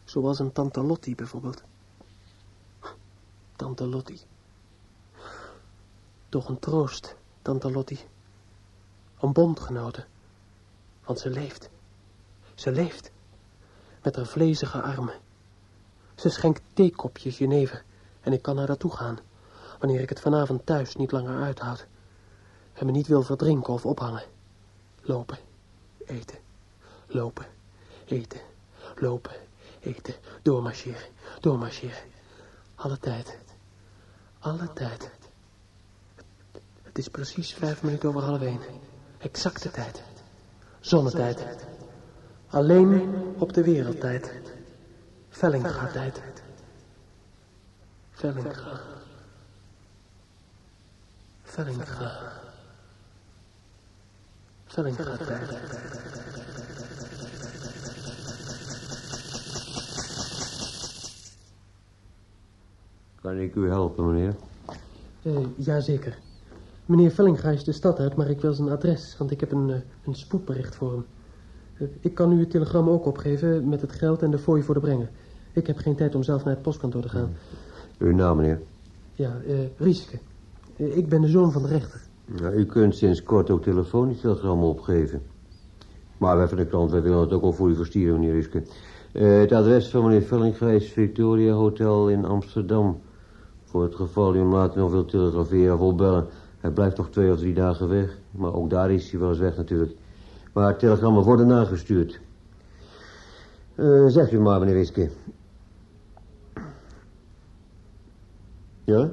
Zoals 0.03 0.39
een 0.39 0.51
tante 0.51 0.81
Lottie 0.81 1.15
bijvoorbeeld. 1.15 1.63
Tante 3.55 3.87
Lottie. 3.87 4.21
Toch 6.29 6.49
een 6.49 6.59
troost, 6.59 7.15
tante 7.41 7.71
Lottie. 7.71 8.05
Een 9.19 9.33
bondgenote. 9.33 10.05
Want 11.05 11.19
ze 11.19 11.29
leeft. 11.29 11.69
Ze 12.55 12.71
leeft. 12.71 13.11
Met 14.07 14.15
haar 14.15 14.25
vlezige 14.25 14.81
armen. 14.81 15.13
Ze 16.15 16.29
schenkt 16.29 16.61
theekopjes 16.73 17.37
jenever. 17.37 17.83
En 18.21 18.33
ik 18.33 18.41
kan 18.41 18.55
naar 18.55 18.67
daartoe 18.67 18.91
gaan. 18.91 19.19
Wanneer 19.79 20.01
ik 20.01 20.09
het 20.09 20.19
vanavond 20.19 20.65
thuis 20.65 20.95
niet 20.95 21.11
langer 21.11 21.41
uithoud. 21.41 21.87
En 22.73 22.85
me 22.85 22.91
niet 22.91 23.07
wil 23.07 23.21
verdrinken 23.21 23.73
of 23.73 23.85
ophangen. 23.85 24.23
Lopen. 25.01 25.37
Eten. 26.05 26.37
Lopen. 27.07 27.45
Eten. 28.05 28.41
Lopen. 28.95 29.35
Eten. 29.79 30.13
Doormarcheren. 30.41 31.09
Doormarcheren. 31.39 32.03
Alle 32.75 32.97
tijd. 32.97 33.37
Alle 34.39 34.73
tijd. 34.73 35.11
Het 36.81 36.97
is 36.97 37.07
precies 37.07 37.53
vijf 37.53 37.83
minuten 37.83 38.09
over 38.09 38.21
half 38.21 38.41
één. 38.41 38.61
Exacte 39.17 39.71
tijd. 39.71 40.03
Zonnetijd. 40.79 41.67
Alleen 42.49 43.13
op 43.37 43.53
de 43.53 43.63
wereldtijd. 43.63 44.33
Vellinga-tijd. 45.29 46.21
Vellinga. 48.11 48.79
Vellinga. 51.43 52.31
Vellinga-tijd. 54.65 55.57
Kan 63.21 63.37
ik 63.39 63.55
u 63.55 63.69
helpen, 63.69 64.13
meneer? 64.13 64.35
Eh, 65.21 65.45
jazeker. 65.55 66.17
Meneer 66.85 67.11
Vellinga 67.11 67.49
is 67.49 67.63
de 67.63 67.71
stad 67.71 67.99
uit, 67.99 68.15
maar 68.15 68.29
ik 68.29 68.41
wil 68.41 68.53
zijn 68.53 68.69
adres, 68.69 69.17
want 69.17 69.31
ik 69.31 69.39
heb 69.39 69.51
een, 69.51 69.69
eh, 69.69 69.79
een 70.05 70.15
spoedbericht 70.15 70.75
voor 70.75 70.91
hem. 70.91 71.05
Ik 71.99 72.13
kan 72.13 72.31
u 72.31 72.39
het 72.39 72.49
telegram 72.49 72.89
ook 72.89 73.05
opgeven 73.05 73.69
met 73.69 73.81
het 73.81 73.91
geld 73.91 74.21
en 74.21 74.31
de 74.31 74.37
fooi 74.37 74.63
voor 74.63 74.73
de 74.73 74.79
brenger. 74.79 75.09
Ik 75.53 75.67
heb 75.67 75.77
geen 75.77 75.95
tijd 75.95 76.15
om 76.15 76.23
zelf 76.23 76.43
naar 76.43 76.53
het 76.53 76.63
postkantoor 76.63 77.01
te 77.01 77.09
gaan. 77.09 77.29
Uw 77.97 78.13
naam, 78.13 78.37
meneer? 78.37 78.61
Ja, 79.13 79.37
eh 79.47 79.55
Rieske. 79.77 80.19
Eh, 80.75 80.97
ik 80.97 81.09
ben 81.09 81.21
de 81.21 81.27
zoon 81.27 81.51
van 81.51 81.61
de 81.61 81.67
rechter. 81.67 82.01
Nou, 82.25 82.55
u 82.55 82.65
kunt 82.65 82.95
sinds 82.95 83.23
kort 83.23 83.49
ook 83.49 83.63
telefonisch 83.63 84.19
telegrammen 84.19 84.67
opgeven. 84.67 85.21
Maar 86.17 86.37
wij 86.37 86.47
van 86.47 86.57
de 86.57 86.65
krant, 86.65 86.91
wij 86.91 87.01
willen 87.01 87.19
het 87.19 87.31
ook 87.31 87.41
wel 87.41 87.53
voor 87.53 87.69
u 87.69 87.75
versturen, 87.75 88.19
meneer 88.19 88.33
Ruske. 88.33 88.63
Eh, 89.13 89.39
het 89.39 89.51
adres 89.51 89.89
van 89.89 90.03
meneer 90.03 90.21
Vellinga 90.21 90.69
is 90.69 90.91
Victoria 90.91 91.53
Hotel 91.53 92.09
in 92.09 92.25
Amsterdam. 92.25 92.99
Voor 93.63 93.83
het 93.83 93.95
geval 93.95 94.35
u 94.35 94.37
hem 94.37 94.53
later 94.53 94.79
nog 94.79 94.91
wilt 94.91 95.09
telegraferen 95.09 95.73
of 95.73 95.79
opbellen. 95.79 96.27
Hij 96.57 96.71
blijft 96.71 96.97
nog 96.97 97.09
twee 97.09 97.31
of 97.31 97.37
drie 97.37 97.53
dagen 97.53 97.89
weg. 97.89 98.17
Maar 98.31 98.53
ook 98.53 98.69
daar 98.69 98.91
is 98.91 99.11
hij 99.11 99.19
wel 99.19 99.29
eens 99.29 99.39
weg 99.39 99.57
natuurlijk. 99.57 99.95
Maar 100.57 100.77
telegrammen 100.77 101.23
worden 101.23 101.47
nagestuurd. 101.47 102.19
Eh, 103.75 104.07
zegt 104.07 104.31
u 104.31 104.39
maar, 104.39 104.59
meneer 104.59 104.75
Riske. 104.75 105.09
Ja? 108.83 109.11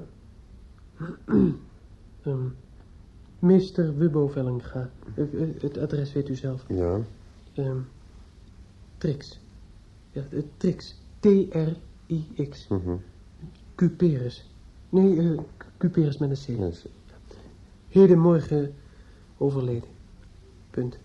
Ehm 2.24 2.46
Meester 3.38 3.96
Wubbo 3.96 4.26
Vellinga. 4.28 4.90
Eh, 5.14 5.42
eh, 5.42 5.48
het 5.60 5.78
adres 5.78 6.12
weet 6.12 6.28
u 6.28 6.34
zelf. 6.34 6.64
Ja. 6.68 7.00
Ehm 7.54 7.78
Trix. 8.98 9.40
Ja, 10.10 10.22
Trix. 10.56 11.00
T-R-I-X. 11.20 12.68
Mhm. 12.68 12.96
Cuperus. 13.74 14.50
Nee, 14.88 15.36
Cuperus 15.78 16.18
met 16.18 16.30
een 16.48 16.56
C. 16.56 16.60
Is- 16.60 16.86
Hedenmorgen 17.88 18.74
overleden. 19.38 19.88
Punt. 20.70 20.98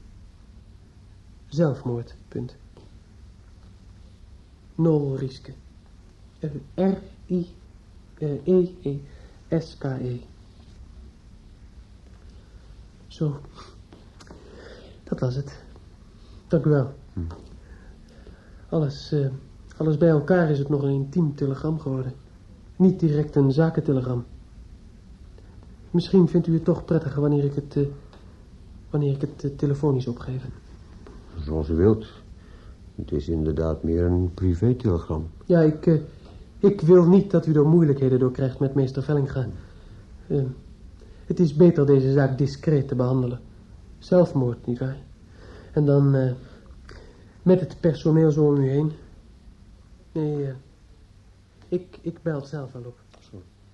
Zelfmoord. 1.49 2.15
Punt. 2.27 2.55
Nol 4.75 5.17
Rieske. 5.17 5.53
Eh, 6.39 6.49
R-I-E-E-S-K-E. 6.75 7.49
Zo. 13.07 13.39
Dat 15.03 15.19
was 15.19 15.35
het. 15.35 15.63
Dank 16.47 16.65
u 16.65 16.69
wel. 16.69 16.93
Alles, 18.69 19.11
eh, 19.11 19.27
alles 19.77 19.97
bij 19.97 20.09
elkaar 20.09 20.49
is 20.49 20.59
het 20.59 20.69
nog 20.69 20.81
een 20.81 20.89
intiem 20.89 21.35
telegram 21.35 21.79
geworden. 21.79 22.13
Niet 22.75 22.99
direct 22.99 23.35
een 23.35 23.51
zakentelegram. 23.51 24.25
Misschien 25.91 26.27
vindt 26.27 26.47
u 26.47 26.53
het 26.53 26.63
toch 26.63 26.85
prettiger 26.85 27.21
wanneer 27.21 27.43
ik 27.43 27.55
het, 27.55 27.75
eh, 27.75 27.83
wanneer 28.89 29.13
ik 29.13 29.21
het 29.21 29.43
eh, 29.43 29.51
telefonisch 29.55 30.07
opgeef. 30.07 30.43
Zoals 31.45 31.69
u 31.69 31.75
wilt. 31.75 32.05
Het 32.95 33.11
is 33.11 33.29
inderdaad 33.29 33.83
meer 33.83 34.03
een 34.03 34.31
privé-telegram. 34.33 35.27
Ja, 35.45 35.59
ik, 35.59 35.85
eh, 35.85 36.01
ik 36.59 36.81
wil 36.81 37.05
niet 37.05 37.31
dat 37.31 37.45
u 37.45 37.53
er 37.53 37.67
moeilijkheden 37.67 38.19
door 38.19 38.31
krijgt 38.31 38.59
met 38.59 38.75
meester 38.75 39.03
Vellinga. 39.03 39.47
Eh, 40.27 40.43
het 41.25 41.39
is 41.39 41.55
beter 41.55 41.85
deze 41.85 42.11
zaak 42.11 42.37
discreet 42.37 42.87
te 42.87 42.95
behandelen. 42.95 43.39
Zelfmoord, 43.99 44.65
nietwaar? 44.65 44.97
En 45.71 45.85
dan 45.85 46.15
eh, 46.15 46.31
met 47.43 47.59
het 47.59 47.79
personeel 47.79 48.31
zo 48.31 48.45
om 48.45 48.55
u 48.55 48.69
heen. 48.69 48.91
Nee, 50.11 50.53
ik, 51.67 51.99
ik 52.01 52.21
bel 52.21 52.41
zelf 52.41 52.71
wel 52.71 52.83
op. 52.85 52.99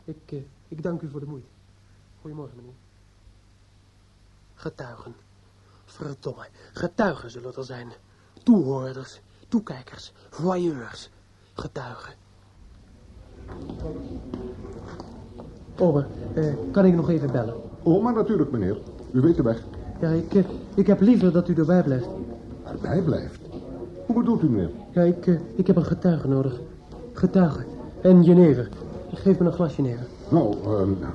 Ik, 0.04 0.32
eh, 0.32 0.40
ik 0.68 0.84
dank 0.84 1.02
u 1.02 1.10
voor 1.10 1.20
de 1.20 1.26
moeite. 1.26 1.48
Goedemorgen, 2.22 2.56
meneer. 2.58 2.74
Getuigen. 4.54 5.25
Verdomme, 5.86 6.46
getuigen 6.74 7.32
zullen 7.32 7.56
er 7.56 7.64
zijn. 7.64 7.88
Toehoorders, 8.44 9.22
toekijkers, 9.48 10.14
voyeurs, 10.30 11.10
getuigen. 11.54 12.14
Ober, 15.78 16.08
eh, 16.34 16.54
kan 16.72 16.86
ik 16.86 16.94
nog 16.94 17.10
even 17.10 17.32
bellen? 17.32 17.56
Oh, 17.84 18.04
maar 18.04 18.14
natuurlijk, 18.14 18.52
meneer. 18.52 18.78
U 19.12 19.22
weet 19.22 19.36
de 19.36 19.44
weg. 19.44 19.64
Ja, 20.02 20.10
ik, 20.10 20.34
eh, 20.34 20.44
ik 20.76 20.88
heb 20.88 21.02
liever 21.02 21.32
dat 21.32 21.48
u 21.48 21.54
erbij 21.56 21.84
blijft. 21.84 22.08
Hij 22.82 23.02
blijft. 23.02 23.40
Hoe 24.06 24.16
bedoelt 24.16 24.42
u, 24.44 24.50
meneer? 24.50 24.72
Ja, 24.92 25.02
ik, 25.02 25.28
eh, 25.28 25.36
ik 25.56 25.68
heb 25.68 25.76
een 25.76 25.86
getuige 25.86 26.28
nodig. 26.28 26.60
Getuige. 27.14 27.66
En 28.02 28.24
jenever. 28.24 28.70
Geef 29.14 29.40
me 29.40 29.46
een 29.46 29.54
glas 29.54 29.76
jenever. 29.76 30.06
Nou, 30.30 30.56
eh, 30.64 30.82
eh, 30.82 31.08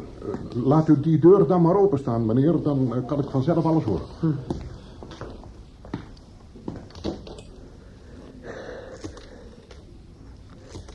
laat 0.55 0.89
u 0.89 1.00
die 1.00 1.19
deur 1.19 1.47
dan 1.47 1.62
maar 1.62 1.77
openstaan, 1.77 2.27
meneer. 2.27 2.62
Dan 2.62 2.95
eh, 2.95 3.07
kan 3.07 3.19
ik 3.19 3.31
vanzelf 3.31 3.65
alles 3.65 3.85
horen. 3.85 4.07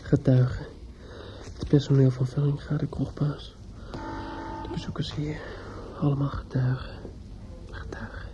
Getuige. 0.02 0.64
Het 1.58 1.68
personeel 1.68 2.12
van 2.12 2.26
Vellinga, 2.26 2.78
de 2.78 2.88
kroegbaas. 2.88 3.56
De 4.64 4.70
bezoekers 4.72 5.16
hier. 5.16 5.42
Allemaal 6.00 6.30
getuigen. 6.30 6.96
Getuigen. 7.70 8.30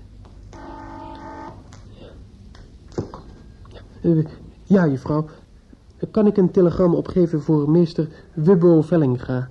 Ja. 1.90 2.08
Ja, 4.02 4.16
eh, 4.16 4.26
ja 4.64 4.88
juffrouw. 4.88 5.26
Kan 6.12 6.28
ik 6.28 6.38
een 6.38 6.52
telegram 6.52 6.96
opgeven 6.96 7.42
voor 7.42 7.70
meester 7.70 8.08
Wubbo 8.34 8.82
Vellinga? 8.82 9.50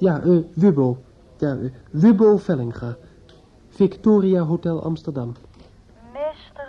Ja, 0.00 0.22
eh, 0.22 0.44
Wubbo. 0.54 0.98
Ja, 1.38 1.56
eh, 1.56 1.72
Wubbo 1.90 2.36
Vellinga. 2.38 2.96
Victoria 3.68 4.42
Hotel 4.42 4.80
Amsterdam. 4.80 5.34
Meester 6.12 6.68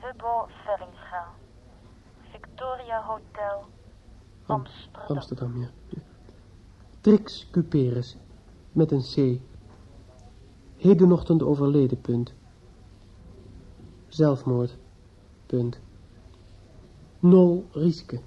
Wubbo 0.00 0.48
Vellinga. 0.64 1.26
Victoria 2.32 3.02
Hotel, 3.02 3.66
Amsterdam. 4.46 5.16
Amsterdam, 5.16 5.60
ja. 5.60 5.68
Trix 7.00 7.50
Cuperus. 7.50 8.16
Met 8.72 8.92
een 8.92 9.02
C. 9.02 9.40
Hedenochtend 10.76 11.42
overleden, 11.42 12.00
punt. 12.00 12.34
Zelfmoord, 14.08 14.76
punt. 15.46 15.80
Nol 17.18 17.66
Rieske. 17.72 18.20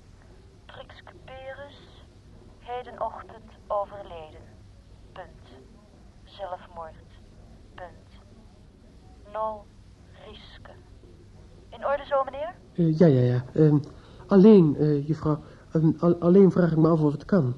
Trix 0.66 1.04
Cuperus, 1.04 2.06
hedenochtend 2.60 3.52
overleden. 3.68 4.42
Punt. 5.14 5.50
Zelfmoord. 6.24 6.96
Punt. 7.76 8.22
Nol 9.32 9.66
Rieske. 10.26 10.72
In 11.70 11.86
orde 11.86 12.06
Eh, 12.76 12.98
ja, 12.98 13.06
ja, 13.08 13.22
ja. 13.22 13.46
Ehm, 13.54 13.78
alleen, 14.28 14.76
eh, 14.76 15.08
juffrouw, 15.08 15.40
ehm, 15.72 15.92
al- 16.00 16.16
alleen 16.16 16.52
vraag 16.52 16.72
ik 16.72 16.78
me 16.78 16.88
af 16.90 17.02
of 17.02 17.12
het 17.12 17.26
kan. 17.26 17.54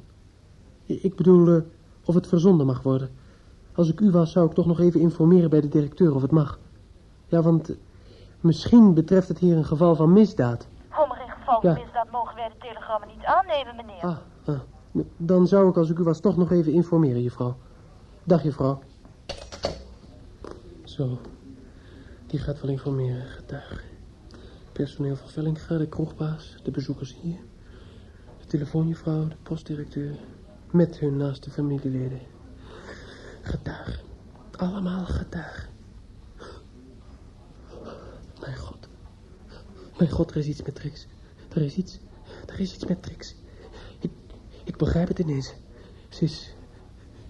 Ik 0.86 1.16
bedoel, 1.16 1.48
eh, 1.56 1.62
of 2.06 2.16
het 2.16 2.28
verzonden 2.28 2.66
mag 2.66 2.82
worden. 2.82 3.10
Als 3.74 3.90
ik 3.92 4.00
u 4.00 4.12
was, 4.12 4.32
zou 4.32 4.48
ik 4.48 4.54
toch 4.54 4.66
nog 4.66 4.80
even 4.80 5.00
informeren 5.00 5.50
bij 5.50 5.62
de 5.62 5.68
directeur 5.68 6.16
of 6.16 6.22
het 6.22 6.32
mag. 6.32 6.60
Ja, 7.28 7.42
want 7.42 7.76
misschien 8.40 8.94
betreft 8.94 9.28
het 9.28 9.38
hier 9.40 9.58
een 9.58 9.66
geval 9.66 9.96
van 9.96 10.14
misdaad. 10.14 10.68
Oh, 10.92 11.10
maar 11.10 11.22
in 11.22 11.30
geval 11.32 11.62
van 11.62 11.70
Ja. 11.70 11.80
misdaad 11.84 12.12
mogen 12.12 12.36
wij 12.36 12.48
de 12.50 12.56
telegrammen 12.60 13.08
niet 13.08 13.26
aannemen, 13.26 13.76
meneer. 13.76 14.02
Ah, 14.02 14.18
ah. 14.46 14.60
Dan 15.18 15.48
zou 15.48 15.70
ik, 15.70 15.78
als 15.78 15.90
ik 15.90 15.98
u 16.00 16.04
was, 16.04 16.20
toch 16.20 16.38
nog 16.38 16.52
even 16.52 16.72
informeren, 16.72 17.22
juffrouw. 17.22 17.58
Dag, 18.24 18.44
juffrouw. 18.44 18.80
Zo. 20.84 21.18
Die 22.28 22.40
gaat 22.40 22.62
wel 22.62 22.72
informeren, 22.72 23.26
getuige. 23.26 23.82
Personeel 24.76 25.16
van 25.16 25.30
Vellinga, 25.30 25.78
de 25.78 25.88
kroegbaas, 25.88 26.56
de 26.64 26.72
bezoekers 26.72 27.16
hier. 27.22 27.40
De 28.40 28.46
telefoonjuffrouw, 28.48 29.28
de 29.28 29.36
postdirecteur. 29.44 30.16
Met 30.72 31.00
hun 31.00 31.18
naaste 31.18 31.52
familieleden. 31.52 32.20
Getuigen. 33.42 34.00
Allemaal 34.52 35.06
getuigen. 35.06 35.70
Mijn 38.40 38.56
god. 38.56 38.88
Mijn 39.98 40.10
god, 40.10 40.32
er 40.32 40.38
is 40.38 40.48
iets 40.48 40.62
met 40.62 40.76
Trix. 40.76 41.08
Er 41.50 41.62
is 41.62 41.76
iets. 41.76 42.00
Er 42.46 42.60
is 42.60 42.74
iets 42.74 42.86
met 42.86 43.04
Trix. 43.04 43.36
Ik, 44.00 44.12
ik 44.64 44.78
begrijp 44.78 45.08
het 45.08 45.20
ineens. 45.20 45.54
Ze 46.10 46.24
is... 46.24 46.56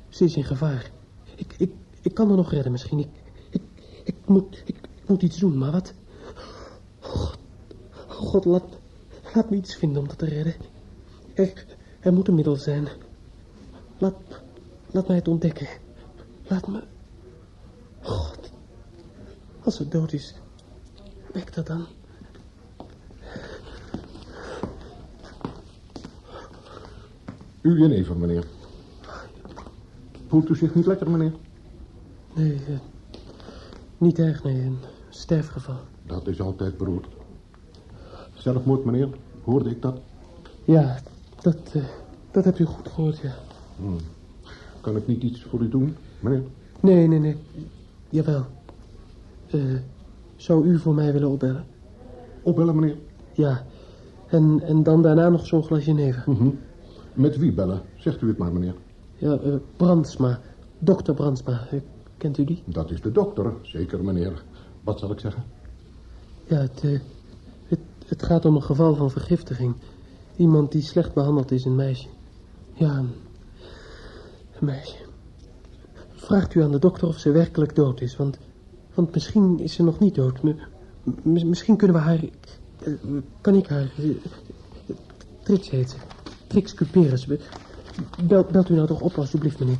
Ze 0.09 0.23
is 0.23 0.35
in 0.35 0.43
gevaar. 0.43 0.91
Ik, 1.35 1.55
ik, 1.57 1.71
ik 2.01 2.13
kan 2.13 2.27
haar 2.27 2.37
nog 2.37 2.51
redden 2.51 2.71
misschien. 2.71 2.99
Ik, 2.99 3.09
ik, 3.49 3.61
ik, 4.03 4.15
moet, 4.25 4.61
ik, 4.65 4.77
ik 4.77 5.07
moet 5.07 5.21
iets 5.21 5.37
doen, 5.37 5.57
maar 5.57 5.71
wat? 5.71 5.93
God. 6.99 7.43
God, 8.25 8.45
laat, 8.45 8.77
laat 9.33 9.49
me 9.49 9.55
iets 9.55 9.75
vinden 9.75 10.01
om 10.01 10.07
dat 10.07 10.17
te 10.17 10.25
redden. 10.25 10.53
Er, 11.33 11.65
er 11.99 12.13
moet 12.13 12.27
een 12.27 12.35
middel 12.35 12.55
zijn. 12.55 12.87
Laat, 13.97 14.15
laat 14.91 15.07
mij 15.07 15.15
het 15.15 15.27
ontdekken. 15.27 15.67
Laat 16.47 16.67
me... 16.67 16.83
God. 18.01 18.51
Als 19.63 19.75
ze 19.75 19.87
dood 19.87 20.13
is, 20.13 20.33
wek 21.33 21.53
dat 21.53 21.67
dan. 21.67 21.85
U 27.61 27.79
jenever, 27.79 28.17
meneer. 28.17 28.45
Voelt 30.27 30.49
u 30.49 30.55
zich 30.55 30.75
niet 30.75 30.85
lekker, 30.85 31.09
meneer? 31.09 31.33
Nee, 32.35 32.55
eh, 32.67 32.79
niet 33.97 34.19
erg, 34.19 34.43
nee. 34.43 34.61
Een 34.61 34.79
sterfgeval. 35.09 35.79
Dat 36.05 36.27
is 36.27 36.41
altijd 36.41 36.77
beroerd. 36.77 37.14
Zelfmoord, 38.45 38.85
meneer. 38.85 39.09
Hoorde 39.43 39.69
ik 39.69 39.81
dat? 39.81 39.99
Ja, 40.63 40.99
dat, 41.41 41.57
eh, 41.73 41.83
dat 42.31 42.43
hebt 42.43 42.59
u 42.59 42.65
goed 42.65 42.89
gehoord, 42.89 43.17
ja. 43.17 43.33
Kan 44.81 44.95
ik 44.95 45.07
niet 45.07 45.23
iets 45.23 45.43
voor 45.43 45.61
u 45.61 45.69
doen, 45.69 45.95
meneer? 46.19 46.43
Nee, 46.79 47.07
nee, 47.07 47.19
nee. 47.19 47.37
Jawel. 48.09 48.45
Eh, 49.49 49.61
zou 50.35 50.65
u 50.65 50.79
voor 50.79 50.93
mij 50.93 51.13
willen 51.13 51.29
opbellen? 51.29 51.65
Opbellen, 52.41 52.75
meneer. 52.75 52.97
Ja. 53.33 53.65
En, 54.27 54.61
en 54.63 54.83
dan 54.83 55.01
daarna 55.01 55.29
nog 55.29 55.45
zo'n 55.45 55.63
glas 55.63 55.85
jenever. 55.85 56.23
Mhm. 56.25 56.49
Met 57.13 57.37
wie 57.37 57.53
bellen? 57.53 57.81
Zegt 57.97 58.21
u 58.21 58.27
het 58.27 58.37
maar, 58.37 58.53
meneer. 58.53 58.75
Ja, 59.17 59.37
eh, 59.37 59.53
Brandsma. 59.77 60.39
Dokter 60.79 61.13
Brandsma. 61.13 61.67
Kent 62.17 62.37
u 62.37 62.43
die? 62.43 62.63
Dat 62.65 62.91
is 62.91 63.01
de 63.01 63.11
dokter, 63.11 63.53
zeker, 63.61 64.03
meneer. 64.03 64.43
Wat 64.83 64.99
zal 64.99 65.11
ik 65.11 65.19
zeggen? 65.19 65.43
Ja, 66.47 66.57
het, 66.57 66.83
het, 68.05 68.23
gaat 68.23 68.45
om 68.45 68.55
een 68.55 68.63
geval 68.63 68.95
van 68.95 69.11
vergiftiging. 69.11 69.73
Iemand 70.35 70.71
die 70.71 70.81
slecht 70.81 71.13
behandeld 71.13 71.51
is, 71.51 71.65
een 71.65 71.75
meisje. 71.75 72.07
Ja, 72.73 72.97
een, 72.97 73.09
een 74.59 74.65
meisje. 74.65 74.95
Vraagt 76.13 76.53
u 76.55 76.61
aan 76.63 76.71
de 76.71 76.79
dokter 76.79 77.07
of 77.07 77.17
ze 77.17 77.31
werkelijk 77.31 77.75
dood 77.75 78.01
is, 78.01 78.17
want, 78.17 78.37
want 78.93 79.13
misschien 79.13 79.59
is 79.59 79.73
ze 79.73 79.83
nog 79.83 79.99
niet 79.99 80.15
dood. 80.15 80.43
M- 80.43 80.55
misschien 81.23 81.75
kunnen 81.77 81.95
we 81.95 82.01
haar... 82.01 82.19
kan 83.41 83.55
ik 83.55 83.67
haar... 83.67 83.91
eh, 83.97 84.09
Trix 85.43 85.69
heet 85.69 85.89
ze. 85.89 85.95
Trix 86.47 86.73
Cuperus. 86.73 87.25
Be- 87.25 87.39
Bel, 88.27 88.45
belt 88.51 88.69
u 88.69 88.73
nou 88.73 88.87
toch 88.87 89.01
op, 89.01 89.17
alsjeblieft, 89.17 89.59
meneer. 89.59 89.77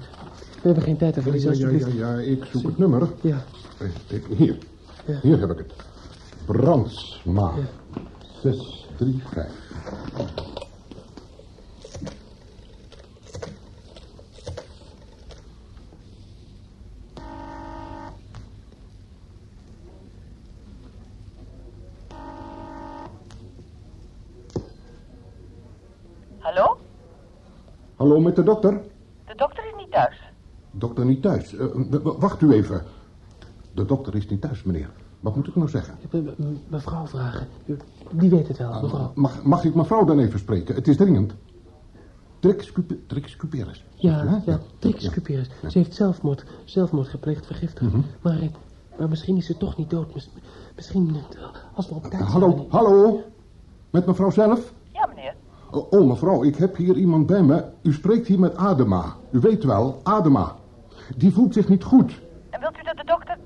We 0.62 0.62
hebben 0.62 0.84
geen 0.84 0.98
tijd 0.98 1.14
te 1.14 1.20
Ja, 1.20 1.24
verliezen, 1.26 1.58
ja, 1.58 1.70
ja, 1.70 1.88
ja, 1.88 2.14
ja, 2.20 2.20
ik 2.32 2.46
zoek 2.46 2.64
het 2.66 2.78
nummer. 2.78 3.10
Ja, 3.22 3.44
Eh, 3.78 4.38
Hier. 4.38 4.58
Ja. 5.06 5.20
Hier 5.22 5.40
heb 5.40 5.52
ik 5.52 5.58
het. 5.58 5.74
Brandsma. 6.46 7.54
635. 8.46 9.52
Hallo? 26.40 26.78
Hallo, 27.96 28.20
met 28.20 28.36
de 28.36 28.44
dokter? 28.44 28.82
De 29.26 29.36
dokter 29.36 29.66
is 29.66 29.74
niet 29.78 29.92
thuis. 29.92 30.22
Dokter 30.72 31.06
niet 31.06 31.22
thuis. 31.22 31.56
Eh, 31.56 31.68
wacht 32.02 32.42
u 32.42 32.52
even. 32.52 32.84
De 33.74 33.86
dokter 33.86 34.16
is 34.16 34.28
niet 34.28 34.42
thuis, 34.42 34.64
meneer. 34.64 34.90
Wat 35.26 35.36
moet 35.36 35.48
ik 35.48 35.56
nou 35.56 35.70
zeggen? 35.70 35.98
me- 36.12 36.34
me- 36.38 36.58
mevrouw 36.68 37.06
vragen. 37.08 37.48
Die 38.12 38.30
weet 38.30 38.48
het 38.48 38.58
wel, 38.58 38.82
mevrouw. 38.82 39.12
Mag, 39.16 39.44
mag 39.44 39.64
ik 39.64 39.76
mevrouw 39.76 40.06
dan 40.06 40.20
even 40.20 40.40
spreken? 40.40 40.76
Het 40.76 40.88
is 40.88 40.98
dringend. 40.98 41.36
Trix. 42.40 42.72
Ja, 43.96 44.42
ja, 44.46 44.60
Trix 44.80 45.10
Cuperus. 45.10 45.50
Ze 45.68 45.78
heeft 45.78 45.96
zelfmoord, 45.96 46.46
zelfmoord 46.66 47.08
gepleegd, 47.08 47.46
vergiftigd. 47.46 47.92
Mhm. 47.92 48.02
maar, 48.22 48.40
eh, 48.40 48.50
maar 49.00 49.10
misschien 49.10 49.38
is 49.38 49.46
ze 49.46 49.58
toch 49.58 49.78
niet 49.78 49.90
dood. 49.90 50.14
Mis- 50.14 50.30
Misschien, 50.76 51.16
als 51.74 51.90
we 51.90 51.96
op 51.96 52.04
tijd 52.04 52.24
Hallo, 52.24 52.66
hallo? 52.70 53.22
Met 53.90 54.06
mevrouw 54.06 54.30
zelf? 54.32 54.74
Ja, 54.92 55.08
meneer. 55.08 55.36
Oh, 55.72 55.92
oh, 55.92 56.08
mevrouw, 56.08 56.44
ik 56.44 56.56
heb 56.56 56.76
hier 56.76 56.96
iemand 56.96 57.26
bij 57.26 57.44
me. 57.44 57.66
U 57.82 57.94
spreekt 57.94 58.28
hier 58.28 58.40
met 58.40 58.56
Adema. 58.56 59.16
U 59.32 59.40
weet 59.40 59.64
wel, 59.64 60.00
Adema. 60.04 60.56
Die 61.18 61.32
voelt 61.32 61.54
zich 61.54 61.70
niet 61.70 61.84
goed. 61.84 62.22
En 62.50 62.60
wilt 62.60 62.78
u 62.78 62.84
dat 62.84 62.98
de 62.98 63.04
dokter... 63.06 63.38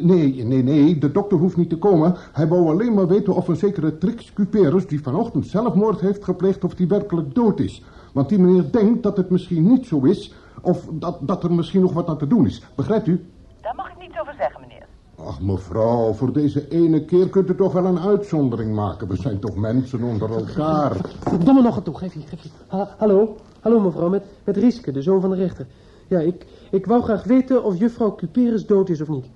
Nee, 0.00 0.44
nee, 0.44 0.62
nee, 0.62 0.98
de 0.98 1.12
dokter 1.12 1.38
hoeft 1.38 1.56
niet 1.56 1.68
te 1.68 1.78
komen. 1.78 2.14
Hij 2.32 2.48
wou 2.48 2.68
alleen 2.68 2.94
maar 2.94 3.06
weten 3.06 3.34
of 3.34 3.48
een 3.48 3.56
zekere 3.56 3.98
Trix 3.98 4.32
Cuperus... 4.32 4.86
die 4.86 5.02
vanochtend 5.02 5.46
zelfmoord 5.46 6.00
heeft 6.00 6.24
gepleegd... 6.24 6.64
of 6.64 6.74
die 6.74 6.88
werkelijk 6.88 7.34
dood 7.34 7.60
is. 7.60 7.82
Want 8.12 8.28
die 8.28 8.38
meneer 8.38 8.72
denkt 8.72 9.02
dat 9.02 9.16
het 9.16 9.30
misschien 9.30 9.66
niet 9.66 9.86
zo 9.86 10.00
is... 10.00 10.34
of 10.62 10.88
dat, 10.92 11.18
dat 11.20 11.44
er 11.44 11.52
misschien 11.52 11.80
nog 11.80 11.92
wat 11.92 12.08
aan 12.08 12.18
te 12.18 12.26
doen 12.26 12.46
is. 12.46 12.62
Begrijpt 12.74 13.06
u? 13.06 13.24
Daar 13.60 13.74
mag 13.74 13.90
ik 13.90 13.98
niets 13.98 14.20
over 14.20 14.34
zeggen, 14.38 14.60
meneer. 14.60 14.86
Ach, 15.16 15.40
mevrouw, 15.40 16.12
voor 16.12 16.32
deze 16.32 16.68
ene 16.68 17.04
keer 17.04 17.28
kunt 17.28 17.50
u 17.50 17.54
toch 17.54 17.72
wel 17.72 17.84
een 17.84 17.98
uitzondering 17.98 18.74
maken. 18.74 19.08
We 19.08 19.16
zijn 19.16 19.38
toch 19.38 19.56
mensen 19.56 20.02
onder 20.02 20.30
elkaar. 20.30 20.96
Domme 21.44 21.62
nog 21.62 21.76
een 21.76 21.82
toe, 21.82 21.96
geef 21.96 22.12
hier, 22.12 22.24
geef 22.28 22.42
hier. 22.42 22.52
Ha- 22.66 22.94
hallo, 22.98 23.36
hallo 23.60 23.80
mevrouw, 23.80 24.08
met, 24.08 24.24
met 24.44 24.56
Rieske, 24.56 24.92
de 24.92 25.02
zoon 25.02 25.20
van 25.20 25.30
de 25.30 25.36
rechter. 25.36 25.66
Ja, 26.08 26.18
ik, 26.18 26.46
ik 26.70 26.86
wou 26.86 27.02
graag 27.02 27.24
weten 27.24 27.64
of 27.64 27.78
juffrouw 27.78 28.14
Cuperus 28.14 28.66
dood 28.66 28.88
is 28.88 29.00
of 29.00 29.08
niet. 29.08 29.26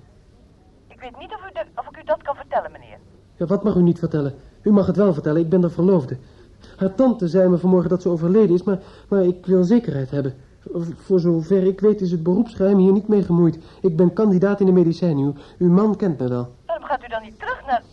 Ik 1.07 1.13
weet 1.13 1.21
niet 1.21 1.33
of, 1.33 1.49
u 1.49 1.53
de- 1.53 1.79
of 1.79 1.87
ik 1.89 1.97
u 1.97 2.05
dat 2.05 2.21
kan 2.21 2.35
vertellen, 2.35 2.71
meneer. 2.71 2.97
Ja, 3.35 3.45
wat 3.45 3.63
mag 3.63 3.75
u 3.75 3.81
niet 3.81 3.99
vertellen? 3.99 4.33
U 4.61 4.71
mag 4.71 4.85
het 4.87 4.95
wel 4.95 5.13
vertellen, 5.13 5.41
ik 5.41 5.49
ben 5.49 5.61
de 5.61 5.69
verloofde. 5.69 6.17
Haar 6.77 6.95
tante 6.95 7.27
zei 7.27 7.49
me 7.49 7.57
vanmorgen 7.57 7.89
dat 7.89 8.01
ze 8.01 8.09
overleden 8.09 8.55
is, 8.55 8.63
maar, 8.63 8.79
maar 9.09 9.23
ik 9.23 9.45
wil 9.45 9.63
zekerheid 9.63 10.09
hebben. 10.11 10.33
Voor- 10.95 11.19
zover 11.19 11.63
ik 11.63 11.79
weet 11.79 12.01
is 12.01 12.11
het 12.11 12.23
beroepsgeheim 12.23 12.77
hier 12.77 12.91
niet 12.91 13.07
mee 13.07 13.23
gemoeid. 13.23 13.57
Ik 13.81 13.95
ben 13.95 14.13
kandidaat 14.13 14.59
in 14.59 14.65
de 14.65 14.71
medicijnen. 14.71 15.23
Uw, 15.25 15.33
uw 15.57 15.69
man 15.73 15.95
kent 15.95 16.19
me 16.19 16.27
wel. 16.27 16.53
Waarom 16.65 16.85
gaat 16.85 17.03
u 17.03 17.07
dan 17.07 17.21
niet 17.21 17.39
terug 17.39 17.65
naar... 17.65 17.83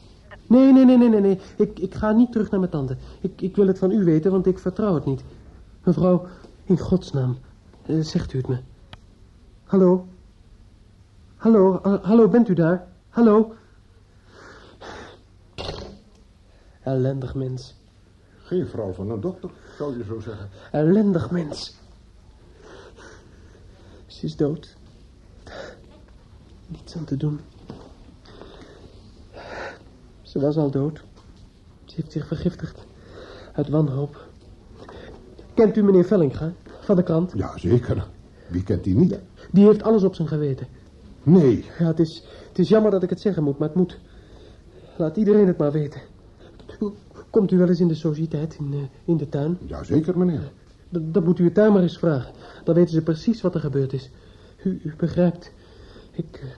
Nee, 0.46 0.72
nee, 0.72 0.84
nee, 0.84 0.96
nee, 0.98 1.08
nee, 1.08 1.20
nee. 1.20 1.40
Ik, 1.56 1.78
ik 1.78 1.94
ga 1.94 2.12
niet 2.12 2.32
terug 2.32 2.50
naar 2.50 2.60
mijn 2.60 2.72
tante. 2.72 2.96
Ik, 3.20 3.40
ik 3.40 3.56
wil 3.56 3.66
het 3.66 3.78
van 3.78 3.90
u 3.90 4.04
weten, 4.04 4.30
want 4.30 4.46
ik 4.46 4.58
vertrouw 4.58 4.94
het 4.94 5.04
niet. 5.04 5.24
Mevrouw, 5.84 6.26
in 6.64 6.78
godsnaam, 6.78 7.36
eh, 7.86 8.00
zegt 8.00 8.32
u 8.32 8.38
het 8.38 8.48
me. 8.48 8.58
Hallo? 9.64 10.06
Hallo, 11.36 11.78
ha- 11.82 11.98
hallo, 12.02 12.28
bent 12.28 12.48
u 12.48 12.54
daar? 12.54 12.86
Hallo? 13.14 13.54
Ellendig 16.82 17.34
mens. 17.34 17.74
Geen 18.36 18.66
vrouw 18.66 18.92
van 18.92 19.10
een 19.10 19.20
dokter, 19.20 19.50
zou 19.76 19.98
je 19.98 20.04
zo 20.04 20.20
zeggen. 20.20 20.48
Ellendig 20.72 21.30
mens. 21.30 21.78
Ze 24.06 24.24
is 24.24 24.36
dood. 24.36 24.76
Niets 26.66 26.96
aan 26.96 27.04
te 27.04 27.16
doen. 27.16 27.40
Ze 30.22 30.40
was 30.40 30.56
al 30.56 30.70
dood. 30.70 31.04
Ze 31.84 31.94
heeft 31.94 32.12
zich 32.12 32.26
vergiftigd. 32.26 32.84
Uit 33.52 33.68
wanhoop. 33.68 34.28
Kent 35.54 35.76
u 35.76 35.82
meneer 35.82 36.04
Vellinga 36.04 36.52
van 36.80 36.96
de 36.96 37.02
krant? 37.02 37.32
Ja, 37.36 37.58
zeker. 37.58 38.08
Wie 38.48 38.62
kent 38.62 38.84
die 38.84 38.94
niet? 38.94 39.18
Die 39.52 39.64
heeft 39.64 39.82
alles 39.82 40.02
op 40.02 40.14
zijn 40.14 40.28
geweten. 40.28 40.66
Nee. 41.22 41.64
Ja, 41.78 41.86
het 41.86 41.98
is, 41.98 42.24
het 42.54 42.62
is 42.64 42.68
jammer 42.68 42.90
dat 42.90 43.02
ik 43.02 43.10
het 43.10 43.20
zeggen 43.20 43.42
moet, 43.42 43.58
maar 43.58 43.68
het 43.68 43.76
moet. 43.76 43.98
Laat 44.96 45.16
iedereen 45.16 45.46
het 45.46 45.58
maar 45.58 45.72
weten. 45.72 46.00
Komt 47.30 47.50
u 47.50 47.58
wel 47.58 47.68
eens 47.68 47.80
in 47.80 47.88
de 47.88 47.94
sociëteit, 47.94 48.56
in, 48.58 48.72
eh, 48.72 48.78
in 49.04 49.16
de 49.16 49.28
tuin? 49.28 49.58
Ja, 49.66 49.82
zeker, 49.82 50.18
meneer. 50.18 50.52
D- 50.92 50.98
dat 51.14 51.24
moet 51.24 51.38
u 51.38 51.44
het 51.44 51.54
tuin 51.54 51.72
maar 51.72 51.82
eens 51.82 51.98
vragen. 51.98 52.32
Dan 52.64 52.74
weten 52.74 52.94
ze 52.94 53.02
precies 53.02 53.40
wat 53.40 53.54
er 53.54 53.60
gebeurd 53.60 53.92
is. 53.92 54.10
U, 54.64 54.80
u 54.84 54.94
begrijpt. 54.96 55.52
Ik, 56.12 56.40
eh, 56.42 56.48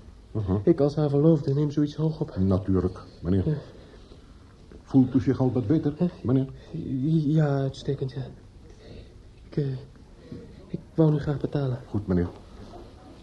Uh-huh. 0.41 0.57
ik 0.63 0.81
als 0.81 0.95
haar 0.97 1.09
verloofde 1.11 1.55
neem 1.55 1.71
zoiets 1.71 1.95
hoog 1.95 2.21
op. 2.21 2.37
Natuurlijk, 2.39 2.99
meneer. 3.23 3.45
Voelt 4.83 5.15
u 5.15 5.21
zich 5.21 5.41
al 5.41 5.53
wat 5.53 5.67
beter, 5.67 5.95
meneer? 6.23 6.47
Ja, 7.27 7.47
uitstekend, 7.47 8.13
ja. 8.13 8.23
Ik, 9.51 9.57
eh, 9.57 9.65
ik 10.67 10.79
wou 10.95 11.11
nu 11.13 11.19
graag 11.19 11.41
betalen. 11.41 11.79
Goed, 11.89 12.07
meneer. 12.07 12.29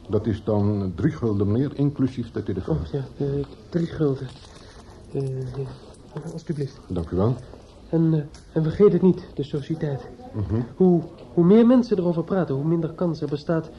Dat 0.10 0.28
is 0.28 0.44
dan 0.44 0.94
drie 0.96 1.12
gulden, 1.12 1.52
meneer, 1.52 1.76
inclusief 1.76 2.32
de 2.32 2.44
telefoon. 2.44 2.78
Oh, 2.78 2.92
ja, 2.92 3.04
drie 3.70 3.86
gulden. 3.86 4.28
Ja, 5.12 6.22
alsjeblieft. 6.32 6.80
Dank 6.88 7.10
u 7.10 7.16
wel. 7.16 7.36
En, 7.90 8.14
eh, 8.14 8.56
en 8.56 8.64
vergeet 8.64 8.94
het 8.94 9.02
niet, 9.02 9.26
de 9.34 9.44
sociëteit. 9.44 10.10
Mhm. 10.34 10.62
Hoe, 10.76 11.04
hoe 11.34 11.46
meer 11.46 11.66
mensen 11.66 11.98
erover 11.98 12.24
praten, 12.24 12.56
hoe 12.56 12.66
minder 12.66 12.94
kans 12.94 13.22
er 13.22 13.28
bestaat 13.28 13.70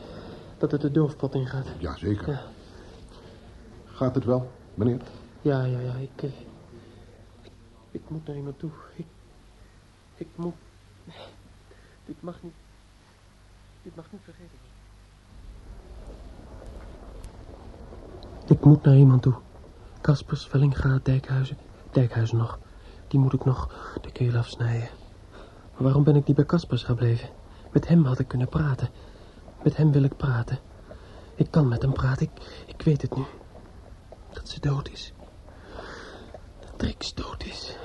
dat 0.58 0.70
het 0.70 0.80
de 0.80 0.90
doofpot 0.90 1.34
ingaat. 1.34 1.66
Ja, 1.78 1.96
zeker. 1.96 2.28
Ja. 2.28 2.42
Gaat 3.84 4.14
het 4.14 4.24
wel, 4.24 4.50
meneer? 4.74 5.00
Ja, 5.42 5.64
ja, 5.64 5.80
ja, 5.80 5.94
ik, 5.94 6.22
eh, 6.22 6.30
ik, 7.42 7.52
ik 7.90 8.02
moet 8.08 8.26
naar 8.26 8.37
iemand 8.37 8.58
toe. 8.58 8.70
Ik, 8.96 9.06
ik 10.16 10.28
moet... 10.34 10.54
Dit 12.04 12.16
mag 12.20 12.37
niet... 12.42 12.54
Dit 13.82 13.96
mag 13.96 14.06
niet 14.12 14.20
vergeten 14.24 14.63
Ik 18.46 18.64
moet 18.64 18.83
naar 18.83 18.96
iemand 18.96 19.22
toe. 19.22 19.35
Kaspers, 20.00 20.46
Vellinga, 20.46 20.98
Dijkhuizen. 21.02 21.57
Dijkhuizen 21.90 22.37
nog. 22.37 22.59
Die 23.09 23.20
moet 23.20 23.33
ik 23.33 23.44
nog 23.44 23.68
de 24.02 24.12
keel 24.12 24.37
afsnijden. 24.37 24.88
Maar 25.72 25.83
waarom 25.83 26.04
ben 26.04 26.16
ik 26.16 26.26
niet 26.26 26.37
bij 26.37 26.44
Kaspers 26.44 26.83
gebleven? 26.83 27.28
Met 27.72 27.88
hem 27.88 28.04
had 28.04 28.18
ik 28.18 28.28
kunnen 28.28 28.48
praten. 28.48 28.88
Met 29.62 29.76
hem 29.76 29.92
wil 29.92 30.02
ik 30.02 30.16
praten. 30.16 30.59
Ik 31.35 31.50
kan 31.50 31.68
met 31.68 31.83
hem 31.83 31.92
praten, 31.92 32.26
ik, 32.26 32.64
ik 32.66 32.83
weet 32.83 33.02
het 33.02 33.16
nu. 33.16 33.24
Dat 34.33 34.48
ze 34.48 34.61
dood 34.61 34.88
is. 34.88 35.12
Dat 36.61 36.72
Trix 36.76 37.14
dood 37.14 37.44
is. 37.44 37.76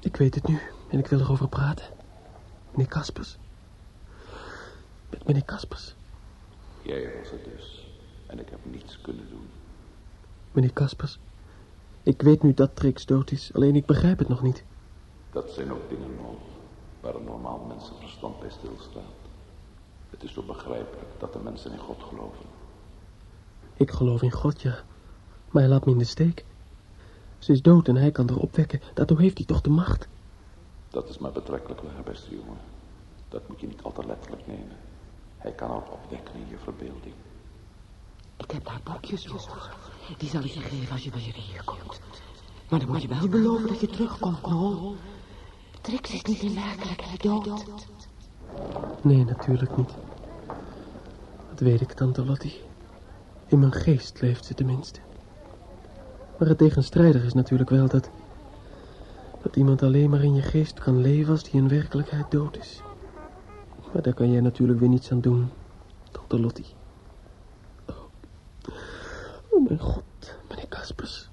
Ik 0.00 0.16
weet 0.16 0.34
het 0.34 0.48
nu 0.48 0.60
en 0.88 0.98
ik 0.98 1.06
wil 1.06 1.20
erover 1.20 1.48
praten. 1.48 1.86
Meneer 2.70 2.88
Kaspers. 2.88 3.38
Met 5.10 5.26
meneer 5.26 5.44
Kaspers. 5.44 5.94
Jij 6.82 7.12
was 7.18 7.30
het 7.30 7.44
dus. 7.44 7.86
En 8.26 8.38
ik 8.38 8.48
heb 8.48 8.58
niets 8.62 9.00
kunnen 9.00 9.28
doen. 9.28 9.48
Meneer 10.52 10.72
Kaspers. 10.72 11.18
Ik 12.02 12.22
weet 12.22 12.42
nu 12.42 12.54
dat 12.54 12.76
Trix 12.76 13.06
dood 13.06 13.30
is, 13.30 13.50
alleen 13.54 13.76
ik 13.76 13.86
begrijp 13.86 14.18
het 14.18 14.28
nog 14.28 14.42
niet. 14.42 14.64
Dat 15.30 15.50
zijn 15.50 15.72
ook 15.72 15.88
dingen 15.88 16.16
nog 16.16 16.36
waar 17.00 17.14
een 17.14 17.24
normaal 17.24 17.64
mensenverstand 17.68 18.40
bij 18.40 18.50
stilstaat. 18.50 19.02
Het 20.10 20.22
is 20.22 20.32
zo 20.32 20.42
begrijpelijk 20.42 21.08
dat 21.18 21.32
de 21.32 21.38
mensen 21.38 21.72
in 21.72 21.78
God 21.78 22.02
geloven. 22.02 22.44
Ik 23.74 23.90
geloof 23.90 24.22
in 24.22 24.30
God, 24.30 24.62
ja. 24.62 24.78
Maar 25.50 25.62
hij 25.62 25.70
laat 25.70 25.84
me 25.84 25.92
in 25.92 25.98
de 25.98 26.04
steek. 26.04 26.44
Ze 27.38 27.52
is 27.52 27.62
dood 27.62 27.88
en 27.88 27.96
hij 27.96 28.10
kan 28.10 28.28
haar 28.28 28.38
opwekken. 28.38 28.80
Daartoe 28.94 29.20
heeft 29.20 29.36
hij 29.36 29.46
toch 29.46 29.60
de 29.60 29.70
macht. 29.70 30.08
Dat 30.88 31.08
is 31.08 31.18
maar 31.18 31.32
betrekkelijk 31.32 31.80
waar, 31.80 32.02
beste 32.04 32.30
jongen. 32.30 32.58
Dat 33.28 33.48
moet 33.48 33.60
je 33.60 33.66
niet 33.66 33.82
al 33.82 33.92
te 33.92 34.06
letterlijk 34.06 34.46
nemen. 34.46 34.76
Hij 35.38 35.52
kan 35.52 35.70
ook 35.70 35.92
opwekken 35.92 36.34
in 36.34 36.48
je 36.48 36.58
verbeelding. 36.58 37.14
Ik 38.42 38.50
heb 38.50 38.64
daar 38.64 38.80
boekjes 38.84 39.26
voor. 39.26 39.70
Die 40.18 40.28
zal 40.28 40.42
ik 40.42 40.50
je 40.50 40.60
geven 40.60 40.92
als 40.92 41.04
je 41.04 41.10
weer 41.10 41.34
hier 41.34 41.62
komt. 41.64 42.00
Maar 42.68 42.80
dan 42.80 42.88
moet 42.88 43.02
je 43.02 43.08
wel 43.08 43.28
beloven 43.28 43.68
dat 43.68 43.80
je 43.80 43.86
terugkomt, 43.86 44.40
Knol. 44.40 44.96
Trix 45.80 46.12
is 46.12 46.22
niet 46.22 46.42
in 46.42 46.54
werkelijkheid 46.54 47.22
dood. 47.22 47.64
Nee, 49.02 49.24
natuurlijk 49.24 49.76
niet. 49.76 49.90
Dat 51.50 51.60
weet 51.60 51.80
ik, 51.80 51.92
tante 51.92 52.24
Lottie. 52.24 52.60
In 53.46 53.58
mijn 53.58 53.72
geest 53.72 54.20
leeft 54.20 54.44
ze 54.44 54.54
tenminste. 54.54 55.00
Maar 56.38 56.48
het 56.48 56.58
tegenstrijdige 56.58 57.26
is 57.26 57.34
natuurlijk 57.34 57.70
wel 57.70 57.88
dat... 57.88 58.10
dat 59.42 59.56
iemand 59.56 59.82
alleen 59.82 60.10
maar 60.10 60.22
in 60.22 60.34
je 60.34 60.42
geest 60.42 60.78
kan 60.78 61.00
leven 61.00 61.32
als 61.32 61.42
die 61.42 61.60
in 61.60 61.68
werkelijkheid 61.68 62.30
dood 62.30 62.56
is. 62.56 62.80
Maar 63.92 64.02
daar 64.02 64.14
kan 64.14 64.30
jij 64.30 64.40
natuurlijk 64.40 64.80
weer 64.80 64.88
niets 64.88 65.10
aan 65.10 65.20
doen, 65.20 65.50
tante 66.10 66.40
Lottie. 66.40 66.66
Mijn 69.72 69.84
god, 69.84 70.34
meneer 70.48 70.68
Kaspers. 70.68 71.28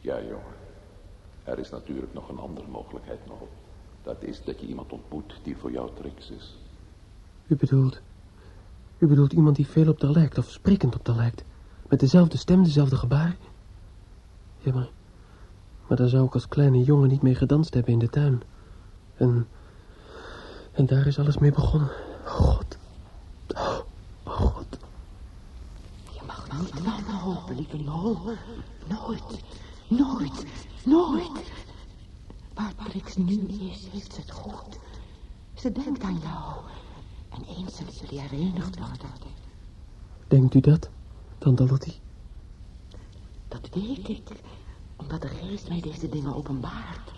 Ja, 0.00 0.20
jongen. 0.20 0.54
Er 1.44 1.58
is 1.58 1.70
natuurlijk 1.70 2.14
nog 2.14 2.28
een 2.28 2.38
andere 2.38 2.66
mogelijkheid 2.66 3.26
nog. 3.26 3.38
Dat 4.02 4.22
is 4.22 4.44
dat 4.44 4.60
je 4.60 4.66
iemand 4.66 4.92
ontmoet 4.92 5.40
die 5.42 5.56
voor 5.56 5.70
jou 5.70 5.90
Trix 5.94 6.30
is. 6.30 6.56
U 7.46 7.56
bedoelt... 7.56 8.00
U 8.98 9.06
bedoelt 9.06 9.32
iemand 9.32 9.56
die 9.56 9.66
veel 9.66 9.88
op 9.88 10.00
haar 10.00 10.10
lijkt, 10.10 10.38
of 10.38 10.50
sprekend 10.50 10.94
op 10.94 11.06
haar 11.06 11.16
lijkt. 11.16 11.44
Met 11.88 12.00
dezelfde 12.00 12.36
stem, 12.36 12.62
dezelfde 12.62 12.96
gebaar. 12.96 13.36
Ja, 14.58 14.72
maar... 14.72 14.88
Maar 15.86 15.96
daar 15.96 16.08
zou 16.08 16.26
ik 16.26 16.34
als 16.34 16.48
kleine 16.48 16.82
jongen 16.82 17.08
niet 17.08 17.22
mee 17.22 17.34
gedanst 17.34 17.74
hebben 17.74 17.92
in 17.92 17.98
de 17.98 18.08
tuin. 18.08 18.42
En... 19.16 19.48
En 20.72 20.86
daar 20.86 21.06
is 21.06 21.18
alles 21.18 21.38
mee 21.38 21.52
begonnen. 21.52 21.90
God. 22.24 22.78
Oh, 23.48 23.78
oh, 24.24 24.32
God. 24.32 24.73
Niet 26.60 27.56
lieve 27.56 27.76
Nol. 27.76 28.16
Nooit, 28.86 29.42
nooit, 29.88 30.46
nooit. 30.84 31.52
Waar 32.54 32.74
Trix 32.74 33.16
nu 33.16 33.38
is, 33.48 33.86
heeft 33.92 34.14
ze 34.14 34.20
het 34.20 34.30
goed. 34.30 34.78
Ze 35.54 35.72
denkt 35.72 36.02
aan 36.02 36.18
jou. 36.18 36.54
En 37.28 37.44
eens 37.56 37.76
zullen 37.76 37.92
jullie 37.92 38.20
herenigd 38.20 38.78
worden. 38.78 39.10
Denkt 40.28 40.54
u 40.54 40.60
dat, 40.60 40.90
tante 41.38 41.66
Lottie? 41.66 42.00
Dat 43.48 43.68
weet 43.72 44.08
ik, 44.08 44.28
omdat 44.96 45.22
de 45.22 45.28
geest 45.28 45.68
mij 45.68 45.80
deze 45.80 46.08
dingen 46.08 46.34
openbaart. 46.34 47.12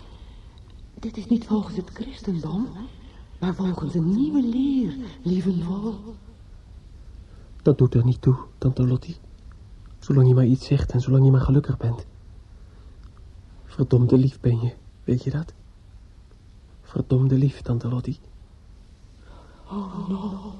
Dit 0.93 1.17
is 1.17 1.25
niet 1.25 1.45
volgens 1.45 1.75
het 1.75 1.89
christendom, 1.89 2.67
maar 3.39 3.55
volgens 3.55 3.93
een 3.93 4.15
nieuwe 4.15 4.41
leer, 4.41 4.95
lieve 5.21 5.51
Nol. 5.51 5.95
Dat 7.61 7.77
doet 7.77 7.93
er 7.93 8.05
niet 8.05 8.21
toe, 8.21 8.37
tante 8.57 8.87
Lottie. 8.87 9.17
Zolang 10.07 10.27
je 10.27 10.33
maar 10.33 10.45
iets 10.45 10.65
zegt 10.65 10.91
en 10.91 11.01
zolang 11.01 11.25
je 11.25 11.31
maar 11.31 11.41
gelukkig 11.41 11.77
bent. 11.77 12.05
Verdomde 13.65 14.17
lief 14.17 14.39
ben 14.39 14.59
je, 14.59 14.73
weet 15.03 15.23
je 15.23 15.29
dat? 15.29 15.53
Verdomde 16.81 17.35
lief, 17.35 17.61
tante 17.61 17.87
Lottie. 17.87 18.19
Oh, 19.69 20.09
no. 20.09 20.53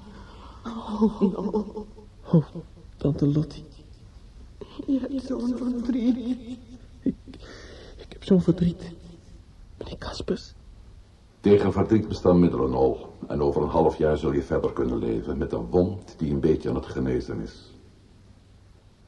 Oh, 0.66 1.22
no. 1.22 1.86
Oh, 2.32 2.46
tante 2.98 3.28
Lottie. 3.28 3.66
Je 4.88 5.00
hebt 5.00 5.24
zo'n 5.24 5.58
verdriet. 5.58 6.18
Ik, 7.02 7.16
ik 7.98 8.08
heb 8.10 8.24
zo'n 8.24 8.42
verdriet. 8.42 8.92
Meneer 9.78 9.98
Kaspers. 9.98 10.54
Tegen 11.40 11.72
verdriet 11.72 12.08
bestaan 12.08 12.40
middelen 12.40 12.74
al. 12.74 13.14
En 13.28 13.42
over 13.42 13.62
een 13.62 13.70
half 13.70 13.98
jaar 13.98 14.18
zul 14.18 14.32
je 14.32 14.44
verder 14.44 14.74
kunnen 14.74 14.98
leven 14.98 15.38
met 15.38 15.52
een 15.52 15.66
wond 15.70 16.16
die 16.18 16.32
een 16.32 16.40
beetje 16.40 16.70
aan 16.70 16.76
het 16.76 16.86
genezen 16.86 17.42
is. 17.42 17.76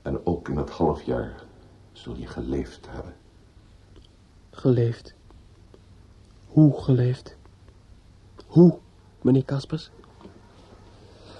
En 0.09 0.25
ook 0.25 0.49
in 0.49 0.57
het 0.57 0.69
half 0.69 1.01
jaar 1.03 1.43
zul 1.91 2.15
je 2.15 2.27
geleefd 2.27 2.87
hebben. 2.89 3.13
Geleefd. 4.51 5.13
Hoe 6.47 6.81
geleefd? 6.81 7.37
Hoe, 8.47 8.77
meneer 9.21 9.45
Kaspers? 9.45 9.89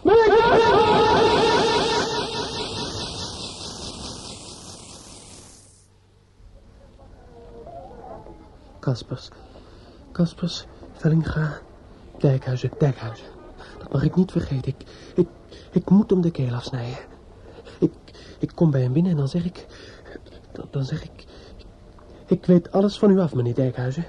Meneer 0.03 0.27
Kaspers. 8.79 9.29
Kaspers, 10.12 10.65
Vellinga, 10.91 11.60
Dijkhuizen, 12.17 12.71
Dijkhuizen. 12.77 13.27
Dat 13.79 13.91
mag 13.91 14.03
ik 14.03 14.15
niet 14.15 14.32
vergeten. 14.32 14.73
Ik, 14.77 14.89
ik, 15.15 15.27
ik 15.71 15.89
moet 15.89 16.10
hem 16.10 16.21
de 16.21 16.32
keel 16.32 16.53
afsnijden. 16.53 17.17
Ik, 18.39 18.52
kom 18.56 18.71
bij 18.71 18.82
hem 18.82 18.93
binnen 18.93 19.12
en 19.12 19.17
dan 19.17 19.28
zeg 19.28 19.45
ik... 19.45 19.67
Dan, 20.52 20.67
dan 20.71 20.84
zeg 20.84 21.04
ik... 21.04 21.25
Ik 22.25 22.45
weet 22.45 22.71
alles 22.71 22.99
van 22.99 23.12
u 23.12 23.19
af, 23.19 23.36
meneer 23.36 23.56
Dijkhuizen. 23.56 24.06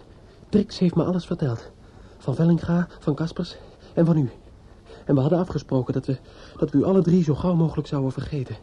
Trix 0.48 0.78
heeft 0.78 0.94
me 0.94 1.04
alles 1.04 1.26
verteld. 1.26 1.70
Van 2.18 2.34
Vellinga, 2.34 2.88
van 2.98 3.14
Kaspers 3.14 3.56
en 3.94 4.06
van 4.06 4.16
u. 4.16 4.30
En 5.04 5.14
we 5.14 5.20
hadden 5.20 5.38
afgesproken 5.38 5.92
dat 5.92 6.06
we, 6.06 6.18
dat 6.58 6.70
we 6.70 6.78
u 6.78 6.84
alle 6.84 7.02
drie 7.02 7.22
zo 7.22 7.34
gauw 7.34 7.54
mogelijk 7.54 7.88
zouden 7.88 8.12
vergeten. 8.12 8.56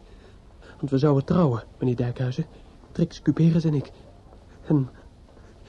Want 0.78 0.90
we 0.90 0.98
zouden 0.98 1.24
trouwen, 1.24 1.64
meneer 1.78 1.96
Dijkhuizen. 1.96 2.46
Trix, 2.92 3.22
Cuperus 3.22 3.64
en 3.64 3.74
ik. 3.74 3.92
En, 4.66 4.88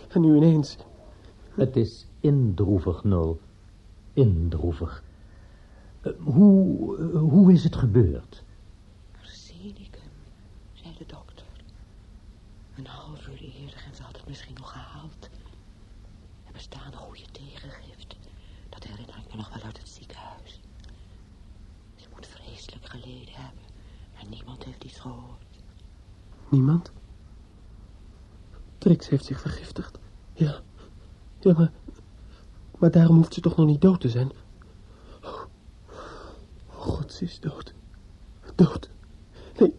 en 0.10 0.22
nu 0.22 0.36
ineens... 0.36 0.78
Het 1.50 1.76
is 1.76 2.08
indroevig, 2.20 3.04
Nul. 3.04 3.40
Indroevig. 4.14 5.04
Uh, 6.02 6.14
hoe, 6.20 6.98
uh, 6.98 7.20
hoe 7.20 7.52
is 7.52 7.64
het 7.64 7.76
gebeurd? 7.76 8.44
Arsenicum, 9.20 10.10
zei 10.72 10.94
de 10.98 11.06
dokter. 11.08 11.46
Een 12.80 12.86
half 12.86 13.28
uur 13.28 13.42
eerder 13.42 13.84
en 13.88 13.96
ze 13.96 14.04
had 14.04 14.18
het 14.18 14.28
misschien 14.28 14.56
nog 14.56 14.72
gehaald. 14.72 15.30
Er 16.46 16.52
bestaan 16.54 16.94
goede 16.94 17.26
tegengift. 17.32 18.16
Dat 18.70 18.84
herinner 18.84 19.18
ik 19.18 19.32
me 19.32 19.36
nog 19.36 19.50
wel 19.54 19.64
uit 19.64 19.78
het 19.78 19.90
ziekenhuis. 19.90 20.60
Ze 21.96 22.08
moet 22.14 22.28
vreselijk 22.28 22.86
geleden 22.86 23.34
hebben. 23.34 23.64
Maar 24.14 24.26
niemand 24.30 24.64
heeft 24.64 24.84
iets 24.84 25.00
gehoord. 25.00 25.44
Niemand? 26.50 26.92
Trix 28.78 29.10
heeft 29.10 29.26
zich 29.26 29.42
vergiftigd. 29.42 29.98
Ja. 30.34 30.62
Ja, 31.40 31.54
maar... 31.54 31.72
Maar 32.78 32.92
daarom 32.92 33.16
hoeft 33.16 33.34
ze 33.34 33.42
toch 33.42 33.56
nog 33.56 33.66
niet 33.66 33.82
dood 33.82 34.02
te 34.02 34.10
zijn? 34.10 34.32
Oh, 35.24 35.44
God, 36.68 37.14
ze 37.14 37.24
is 37.24 37.40
dood. 37.40 37.74
Dood. 38.56 38.90
Nee, 39.60 39.74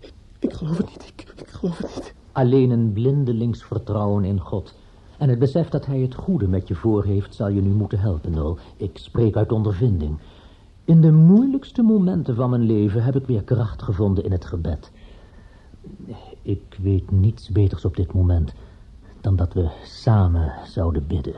ik, 0.00 0.12
ik 0.38 0.52
geloof 0.52 0.76
het 0.76 0.90
niet. 0.90 1.08
Ik, 1.08 1.20
ik 1.36 1.48
geloof 1.48 1.78
het 1.78 1.94
niet. 1.94 2.14
Alleen 2.34 2.70
een 2.70 2.92
blindelings 2.92 3.64
vertrouwen 3.64 4.24
in 4.24 4.40
God. 4.40 4.74
En 5.18 5.28
het 5.28 5.38
besef 5.38 5.68
dat 5.68 5.86
hij 5.86 6.00
het 6.00 6.14
goede 6.14 6.48
met 6.48 6.68
je 6.68 6.74
voor 6.74 7.04
heeft, 7.04 7.34
zal 7.34 7.48
je 7.48 7.62
nu 7.62 7.70
moeten 7.70 7.98
helpen, 7.98 8.30
Nul. 8.30 8.58
Ik 8.76 8.98
spreek 8.98 9.36
uit 9.36 9.52
ondervinding. 9.52 10.18
In 10.84 11.00
de 11.00 11.12
moeilijkste 11.12 11.82
momenten 11.82 12.34
van 12.34 12.50
mijn 12.50 12.62
leven 12.62 13.02
heb 13.02 13.16
ik 13.16 13.26
weer 13.26 13.42
kracht 13.42 13.82
gevonden 13.82 14.24
in 14.24 14.32
het 14.32 14.44
gebed. 14.44 14.90
Ik 16.42 16.78
weet 16.82 17.10
niets 17.10 17.48
beters 17.48 17.84
op 17.84 17.96
dit 17.96 18.12
moment 18.12 18.54
dan 19.20 19.36
dat 19.36 19.52
we 19.52 19.70
samen 19.84 20.52
zouden 20.64 21.06
bidden. 21.06 21.34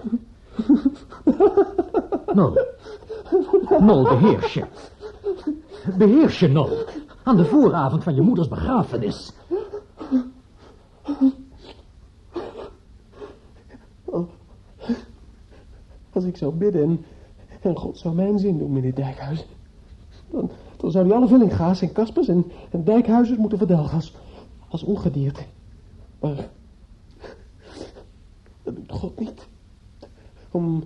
Nol. 2.34 2.58
Nol, 3.80 4.02
beheers 4.02 4.54
je. 4.54 4.64
Beheers 5.98 6.38
je, 6.38 6.48
Nol. 6.48 6.78
Aan 7.22 7.36
de 7.36 7.44
vooravond 7.44 8.02
van 8.02 8.14
je 8.14 8.20
moeders 8.20 8.48
begrafenis. 8.48 9.32
Ik 16.26 16.36
zou 16.36 16.54
bidden 16.54 16.82
en, 16.82 17.04
en 17.60 17.76
God 17.76 17.98
zou 17.98 18.14
mijn 18.14 18.38
zin 18.38 18.58
doen, 18.58 18.72
meneer 18.72 18.94
Dijkhuis. 18.94 19.46
Dan, 20.30 20.50
dan 20.76 20.90
zou 20.90 21.06
hij 21.06 21.16
alle 21.16 21.28
Vellinga's 21.28 21.82
en 21.82 21.92
Kaspers 21.92 22.28
en, 22.28 22.44
en 22.70 23.36
moeten 23.38 23.58
verdelgen 23.58 23.94
als, 23.94 24.14
als 24.68 24.82
ongedierte. 24.82 25.42
Maar 26.20 26.48
dat 28.62 28.76
doet 28.76 28.92
God 28.92 29.18
niet. 29.18 29.46
Om, 30.50 30.84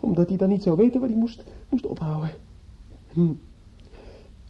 omdat 0.00 0.28
hij 0.28 0.36
dan 0.36 0.48
niet 0.48 0.62
zou 0.62 0.76
weten 0.76 1.00
waar 1.00 1.08
hij 1.08 1.18
moest, 1.18 1.44
moest 1.68 1.86
ophouden. 1.86 2.30
Hm. 3.12 3.32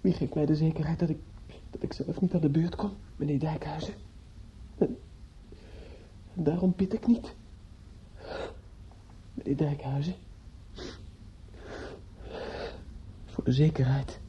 Wie 0.01 0.13
geeft 0.13 0.35
mij 0.35 0.47
de 0.47 0.57
zekerheid 0.57 0.99
dat 0.99 1.09
ik, 1.09 1.19
dat 1.71 1.83
ik 1.83 1.93
zelf 1.93 2.21
niet 2.21 2.35
aan 2.35 2.41
de 2.41 2.49
beurt 2.49 2.77
kom, 2.77 2.91
meneer 3.17 3.39
Dijkhuizen? 3.39 3.95
En, 4.79 4.97
en 6.35 6.45
daarom 6.45 6.73
bid 6.77 6.93
ik 6.93 7.07
niet. 7.07 7.35
Meneer 9.35 9.57
Dijkhuizen. 9.57 10.15
Voor 13.27 13.45
de 13.45 13.53
zekerheid. 13.53 14.21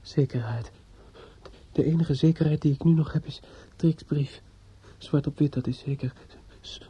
Zekerheid. 0.00 0.70
De 1.72 1.84
enige 1.84 2.14
zekerheid 2.14 2.62
die 2.62 2.72
ik 2.72 2.84
nu 2.84 2.92
nog 2.92 3.12
heb 3.12 3.26
is 3.26 3.40
Trix 3.76 4.02
brief. 4.02 4.42
Zwart 4.98 5.26
op 5.26 5.38
wit, 5.38 5.52
dat 5.52 5.66
is 5.66 5.78
zeker. 5.78 6.12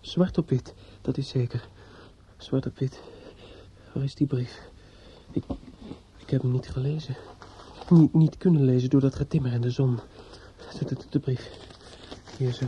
Zwart 0.01 0.39
op 0.39 0.49
wit, 0.49 0.75
dat 1.01 1.17
is 1.17 1.29
zeker. 1.29 1.69
Zwart 2.37 2.67
op 2.67 2.79
wit. 2.79 3.01
Waar 3.93 4.05
is 4.05 4.15
die 4.15 4.27
brief? 4.27 4.61
Ik, 5.31 5.45
ik 6.17 6.31
heb 6.31 6.43
hem 6.43 6.53
niet 6.53 6.69
gelezen. 6.69 7.17
Niet, 7.89 8.15
niet 8.15 8.37
kunnen 8.37 8.65
lezen 8.65 8.91
door 8.91 9.01
dat 9.01 9.15
getimmer 9.15 9.53
en 9.53 9.61
de 9.61 9.71
zon. 9.71 9.99
De, 10.79 10.85
de, 10.85 10.97
de 11.11 11.19
brief. 11.19 11.51
Hier 12.39 12.53
zo. 12.53 12.67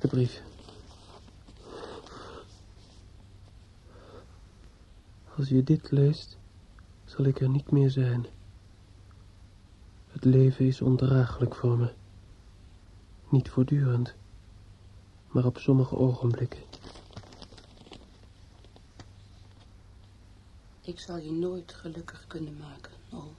De 0.00 0.08
brief. 0.08 0.42
Als 5.36 5.48
je 5.48 5.62
dit 5.62 5.90
leest, 5.90 6.38
zal 7.04 7.24
ik 7.24 7.40
er 7.40 7.48
niet 7.48 7.70
meer 7.70 7.90
zijn. 7.90 8.26
Het 10.08 10.24
leven 10.24 10.66
is 10.66 10.80
ondraaglijk 10.80 11.54
voor 11.54 11.78
me. 11.78 11.92
Niet 13.28 13.50
voortdurend, 13.50 14.14
maar 15.28 15.44
op 15.44 15.58
sommige 15.58 15.96
ogenblikken. 15.96 16.62
Ik 20.80 21.00
zal 21.00 21.16
je 21.16 21.32
nooit 21.32 21.72
gelukkig 21.72 22.24
kunnen 22.26 22.56
maken, 22.56 22.92
Nol. 23.10 23.34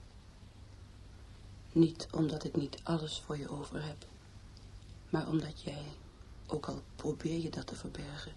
Niet 1.71 2.07
omdat 2.11 2.43
ik 2.43 2.55
niet 2.55 2.79
alles 2.83 3.19
voor 3.19 3.37
je 3.37 3.49
over 3.49 3.83
heb, 3.85 4.05
maar 5.09 5.27
omdat 5.27 5.61
jij, 5.61 5.85
ook 6.51 6.65
al 6.65 6.81
probeer 6.95 7.39
je 7.39 7.49
dat 7.49 7.67
te 7.67 7.75
verbergen, 7.75 8.33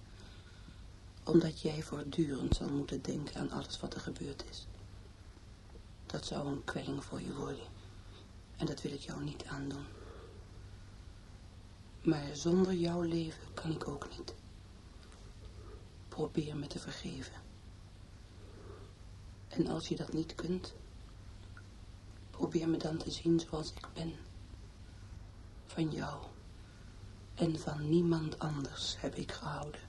omdat 1.24 1.60
jij 1.60 1.82
voortdurend 1.82 2.56
zal 2.56 2.68
moeten 2.68 3.02
denken 3.02 3.40
aan 3.40 3.50
alles 3.50 3.80
wat 3.80 3.94
er 3.94 4.00
gebeurd 4.00 4.44
is. 4.50 4.66
Dat 6.06 6.24
zou 6.26 6.46
een 6.46 6.64
kwelling 6.64 7.04
voor 7.04 7.20
je 7.20 7.34
worden. 7.34 7.66
En 8.56 8.66
dat 8.66 8.82
wil 8.82 8.92
ik 8.92 9.00
jou 9.00 9.22
niet 9.22 9.44
aandoen. 9.44 9.84
Maar 12.02 12.36
zonder 12.36 12.74
jouw 12.74 13.00
leven 13.00 13.54
kan 13.54 13.70
ik 13.70 13.88
ook 13.88 14.08
niet. 14.18 14.34
Probeer 16.08 16.56
me 16.56 16.66
te 16.66 16.78
vergeven. 16.78 17.34
En 19.48 19.66
als 19.66 19.88
je 19.88 19.96
dat 19.96 20.12
niet 20.12 20.34
kunt, 20.34 20.74
probeer 22.30 22.68
me 22.68 22.76
dan 22.76 22.96
te 22.96 23.10
zien 23.10 23.40
zoals 23.40 23.72
ik 23.72 23.88
ben. 23.92 24.14
Van 25.66 25.90
jou 25.90 26.24
en 27.34 27.58
van 27.58 27.88
niemand 27.88 28.38
anders 28.38 28.96
heb 29.00 29.14
ik 29.14 29.32
gehouden. 29.32 29.80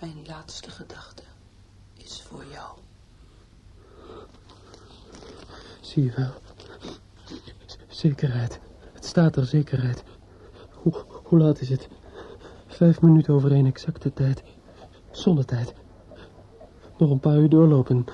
Mijn 0.00 0.26
laatste 0.26 0.70
gedachte 0.70 1.22
is 1.96 2.22
voor 2.22 2.44
jou. 2.52 2.78
Zie 5.80 6.04
je 6.04 6.12
wel. 6.16 6.32
Zekerheid. 7.88 8.60
Het 8.92 9.04
staat 9.04 9.36
er, 9.36 9.46
zekerheid. 9.46 10.02
Hoe, 10.70 11.04
hoe 11.24 11.38
laat 11.38 11.60
is 11.60 11.68
het? 11.68 11.88
Vijf 12.66 13.00
minuten 13.00 13.34
over 13.34 13.52
één 13.52 13.66
exacte 13.66 14.12
tijd. 14.12 14.42
Zonnetijd. 15.10 15.74
Nog 16.98 17.10
een 17.10 17.20
paar 17.20 17.36
uur 17.36 17.48
doorlopen. 17.48 18.04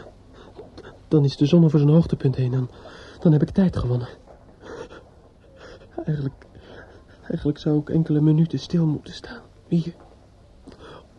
Dan 1.09 1.25
is 1.25 1.37
de 1.37 1.47
zon 1.47 1.65
over 1.65 1.79
zijn 1.79 1.91
hoogtepunt 1.91 2.37
heen. 2.37 2.51
Dan, 2.51 2.71
dan 3.21 3.33
heb 3.33 3.43
ik 3.43 3.51
tijd 3.51 3.77
gewonnen. 3.77 4.09
Eigenlijk, 6.05 6.47
eigenlijk 7.29 7.59
zou 7.59 7.79
ik 7.79 7.89
enkele 7.89 8.21
minuten 8.21 8.59
stil 8.59 8.87
moeten 8.87 9.15
staan. 9.15 9.43
Hier. 9.69 9.95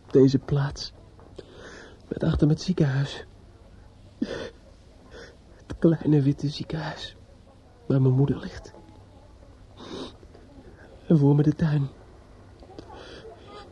Op 0.06 0.12
deze 0.12 0.40
plaats. 0.40 0.94
Met 2.08 2.24
achter 2.24 2.50
het 2.50 2.62
ziekenhuis. 2.62 3.26
Het 5.54 5.76
kleine 5.80 6.22
witte 6.22 6.50
ziekenhuis. 6.50 7.16
Waar 7.86 8.02
mijn 8.02 8.14
moeder 8.14 8.40
ligt. 8.40 8.74
En 11.08 11.18
voor 11.18 11.36
me 11.36 11.44
de 11.44 11.56
tuin. 11.56 11.88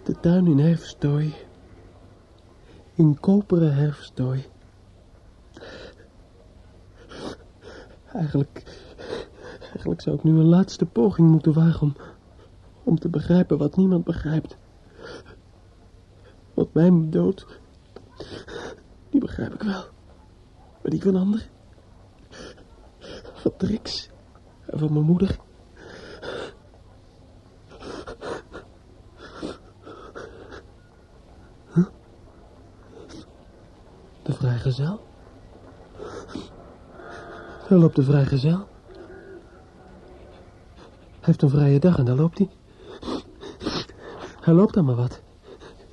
De 0.03 0.19
tuin 0.19 0.47
in 0.47 0.59
herfstdooi. 0.59 1.33
In 2.93 3.19
koperen 3.19 3.75
herfstdooi. 3.75 4.45
Eigenlijk, 8.13 8.63
eigenlijk 9.63 10.01
zou 10.01 10.15
ik 10.15 10.23
nu 10.23 10.31
een 10.31 10.45
laatste 10.45 10.85
poging 10.85 11.29
moeten 11.29 11.53
wagen 11.53 11.81
om, 11.81 11.95
om 12.83 12.99
te 12.99 13.09
begrijpen 13.09 13.57
wat 13.57 13.75
niemand 13.75 14.03
begrijpt. 14.03 14.57
Want 16.53 16.73
mijn 16.73 17.09
dood, 17.09 17.47
die 19.09 19.19
begrijp 19.19 19.53
ik 19.53 19.63
wel. 19.63 19.83
Maar 20.81 20.91
die 20.91 21.01
van 21.01 21.15
anderen? 21.15 21.45
Van 23.33 23.53
Trix 23.57 24.09
en 24.65 24.79
van 24.79 24.93
mijn 24.93 25.05
moeder. 25.05 25.39
De 34.23 34.33
vrijgezel? 34.33 35.01
Daar 37.69 37.79
loopt 37.79 37.95
de 37.95 38.03
vrijgezel. 38.03 38.67
Hij 41.23 41.31
heeft 41.31 41.41
een 41.41 41.49
vrije 41.49 41.79
dag 41.79 41.97
en 41.97 42.05
daar 42.05 42.15
loopt 42.15 42.37
hij. 42.37 42.49
Hij 44.43 44.53
loopt 44.53 44.73
dan 44.73 44.85
maar 44.85 44.95
wat. 44.95 45.21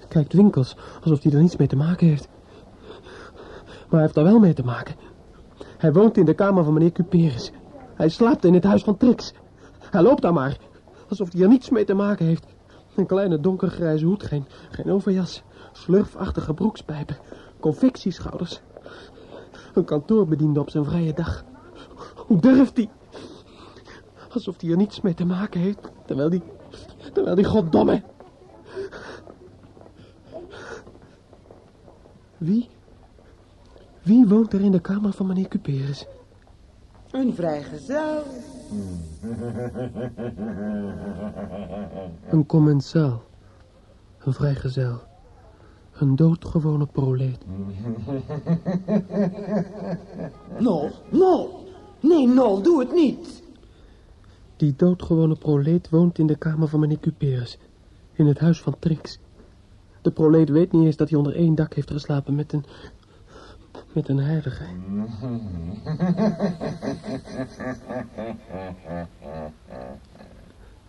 Kijkt 0.08 0.32
winkels, 0.32 0.76
alsof 1.02 1.22
hij 1.22 1.32
er 1.32 1.40
niets 1.40 1.56
mee 1.56 1.68
te 1.68 1.76
maken 1.76 2.06
heeft. 2.06 2.28
Maar 3.64 3.86
hij 3.90 4.00
heeft 4.00 4.14
daar 4.14 4.24
wel 4.24 4.38
mee 4.38 4.52
te 4.52 4.64
maken. 4.64 4.94
Hij 5.78 5.92
woont 5.92 6.16
in 6.16 6.24
de 6.24 6.34
kamer 6.34 6.64
van 6.64 6.72
meneer 6.72 6.92
Cuperus. 6.92 7.52
Hij 7.94 8.08
slaapt 8.08 8.44
in 8.44 8.54
het 8.54 8.64
huis 8.64 8.82
van 8.82 8.96
Trix. 8.96 9.32
Hij 9.78 10.02
loopt 10.02 10.22
daar 10.22 10.32
maar, 10.32 10.56
alsof 11.08 11.32
hij 11.32 11.42
er 11.42 11.48
niets 11.48 11.70
mee 11.70 11.84
te 11.84 11.94
maken 11.94 12.26
heeft. 12.26 12.46
Een 12.96 13.06
kleine 13.06 13.40
donkergrijze 13.40 14.04
hoed, 14.04 14.22
geen, 14.22 14.44
geen 14.70 14.92
overjas, 14.92 15.42
slurfachtige 15.72 16.54
broekspijpen, 16.54 17.16
confectieschouders. 17.60 18.60
Een 19.74 19.84
kantoorbediende 19.84 20.60
op 20.60 20.70
zijn 20.70 20.84
vrije 20.84 21.12
dag. 21.12 21.44
Hoe 22.26 22.40
durft 22.40 22.76
hij? 22.76 22.90
Alsof 24.30 24.60
hij 24.60 24.70
er 24.70 24.76
niets 24.76 25.00
mee 25.00 25.14
te 25.14 25.24
maken 25.24 25.60
heeft, 25.60 25.90
terwijl 26.06 26.30
die, 26.30 26.42
terwijl 27.12 27.36
die 27.36 27.44
goddomme... 27.44 28.02
Wie? 32.40 32.68
Wie 34.02 34.26
woont 34.26 34.52
er 34.52 34.60
in 34.60 34.72
de 34.72 34.80
kamer 34.80 35.12
van 35.12 35.26
meneer 35.26 35.48
Cuperus? 35.48 36.06
Een 37.10 37.34
vrijgezel. 37.34 38.22
Een 42.30 42.46
commensaal. 42.46 43.22
Een 44.18 44.32
vrijgezel. 44.32 45.00
Een 45.92 46.16
doodgewone 46.16 46.86
proleet. 46.86 47.38
Nol, 50.58 50.90
Nol. 51.10 51.66
Nee, 52.00 52.28
Nol, 52.28 52.62
doe 52.62 52.80
het 52.80 52.92
niet. 52.92 53.42
Die 54.56 54.74
doodgewone 54.76 55.36
proleet 55.36 55.90
woont 55.90 56.18
in 56.18 56.26
de 56.26 56.36
kamer 56.36 56.68
van 56.68 56.80
meneer 56.80 57.00
Cuperus. 57.00 57.58
In 58.12 58.26
het 58.26 58.38
huis 58.38 58.60
van 58.60 58.76
Trix. 58.78 59.18
De 60.02 60.10
proleet 60.10 60.48
weet 60.48 60.72
niet 60.72 60.84
eens 60.84 60.96
dat 60.96 61.08
hij 61.08 61.18
onder 61.18 61.36
één 61.36 61.54
dak 61.54 61.74
heeft 61.74 61.90
geslapen 61.90 62.34
met 62.34 62.52
een... 62.52 62.64
met 63.92 64.08
een 64.08 64.18
heilige. 64.18 64.64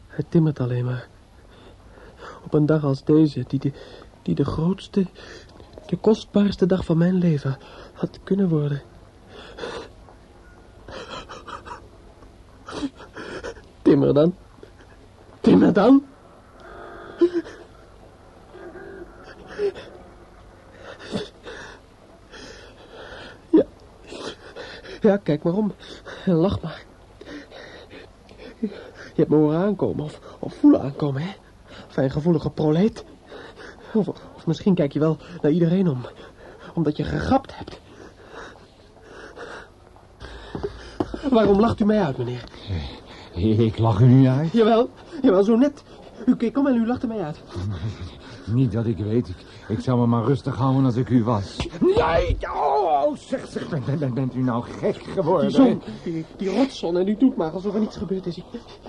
Hij 0.08 0.26
timmert 0.30 0.60
alleen 0.60 0.86
maar. 0.86 1.08
Op 2.43 2.54
een 2.54 2.65
dag 2.65 2.84
als 2.84 3.04
deze, 3.04 3.43
die 3.47 3.60
de, 3.60 3.71
die 4.21 4.36
de 4.36 4.45
grootste, 4.45 5.06
de 5.86 5.97
kostbaarste 5.97 6.65
dag 6.65 6.86
van 6.86 6.97
mijn 6.97 7.15
leven 7.15 7.58
had 7.93 8.19
kunnen 8.24 8.50
worden. 8.50 8.82
Timmer 13.82 14.13
dan. 14.13 14.36
Timmer 15.41 15.74
dan. 15.74 16.04
Ja, 25.01 25.17
kijk 25.17 25.43
maar 25.43 25.53
om. 25.53 25.73
En 26.25 26.33
lach 26.33 26.61
maar. 26.61 26.83
Je 29.13 29.17
hebt 29.17 29.29
me 29.29 29.35
horen 29.35 29.59
aankomen, 29.59 30.03
of, 30.05 30.19
of 30.39 30.53
voelen 30.53 30.81
aankomen, 30.81 31.21
hè? 31.21 31.29
Fijngevoelige 31.87 32.49
proleet. 32.49 33.05
Of, 33.93 34.07
of 34.07 34.45
misschien 34.45 34.73
kijk 34.73 34.93
je 34.93 34.99
wel 34.99 35.17
naar 35.41 35.51
iedereen 35.51 35.87
om, 35.87 36.05
omdat 36.73 36.97
je 36.97 37.03
gegrapt 37.03 37.57
hebt. 37.57 37.79
Waarom 41.29 41.59
lacht 41.59 41.79
u 41.79 41.85
mij 41.85 42.01
uit, 42.01 42.17
meneer? 42.17 42.43
Ik 43.59 43.77
lach 43.77 43.99
u 43.99 44.05
niet 44.05 44.27
uit. 44.27 44.51
Jawel, 44.51 44.89
jawel, 45.21 45.43
zo 45.43 45.55
net. 45.55 45.83
U 46.25 46.35
keek 46.35 46.57
om 46.57 46.67
en 46.67 46.75
u 46.75 46.87
lachte 46.87 47.07
mij 47.07 47.21
uit. 47.21 47.41
Niet 48.53 48.71
dat 48.71 48.85
ik 48.85 48.97
weet. 48.97 49.27
Ik, 49.27 49.35
ik 49.67 49.79
zou 49.79 49.99
me 49.99 50.05
maar 50.05 50.23
rustig 50.23 50.55
houden 50.55 50.85
als 50.85 50.95
ik 50.95 51.09
u 51.09 51.23
was. 51.23 51.67
Nee! 51.79 52.37
Oh, 52.41 53.15
zeg, 53.15 53.47
zeg, 53.47 53.69
bent, 53.69 53.99
bent, 53.99 54.13
bent 54.13 54.35
u 54.35 54.41
nou 54.41 54.63
gek 54.63 55.03
geworden? 55.03 55.47
Die 55.47 55.55
zon, 55.55 55.81
die, 56.03 56.25
die 56.37 56.49
rotzon, 56.49 56.97
en 56.97 57.07
u 57.07 57.17
doet 57.17 57.35
maar 57.35 57.51
alsof 57.51 57.73
er 57.73 57.79
niets 57.79 57.97
gebeurd 57.97 58.25
is. 58.25 58.37
Ik, 58.37 58.43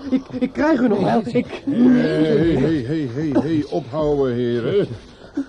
ik, 0.09 0.23
ik 0.39 0.53
krijg 0.53 0.79
u 0.79 0.87
nog 0.87 0.99
wel. 0.99 1.21
Ik... 1.25 1.63
Hé, 1.65 1.73
hé, 1.73 2.83
hé, 2.83 3.07
hé, 3.07 3.39
hé, 3.39 3.63
ophouden, 3.69 4.35
heren. 4.35 4.87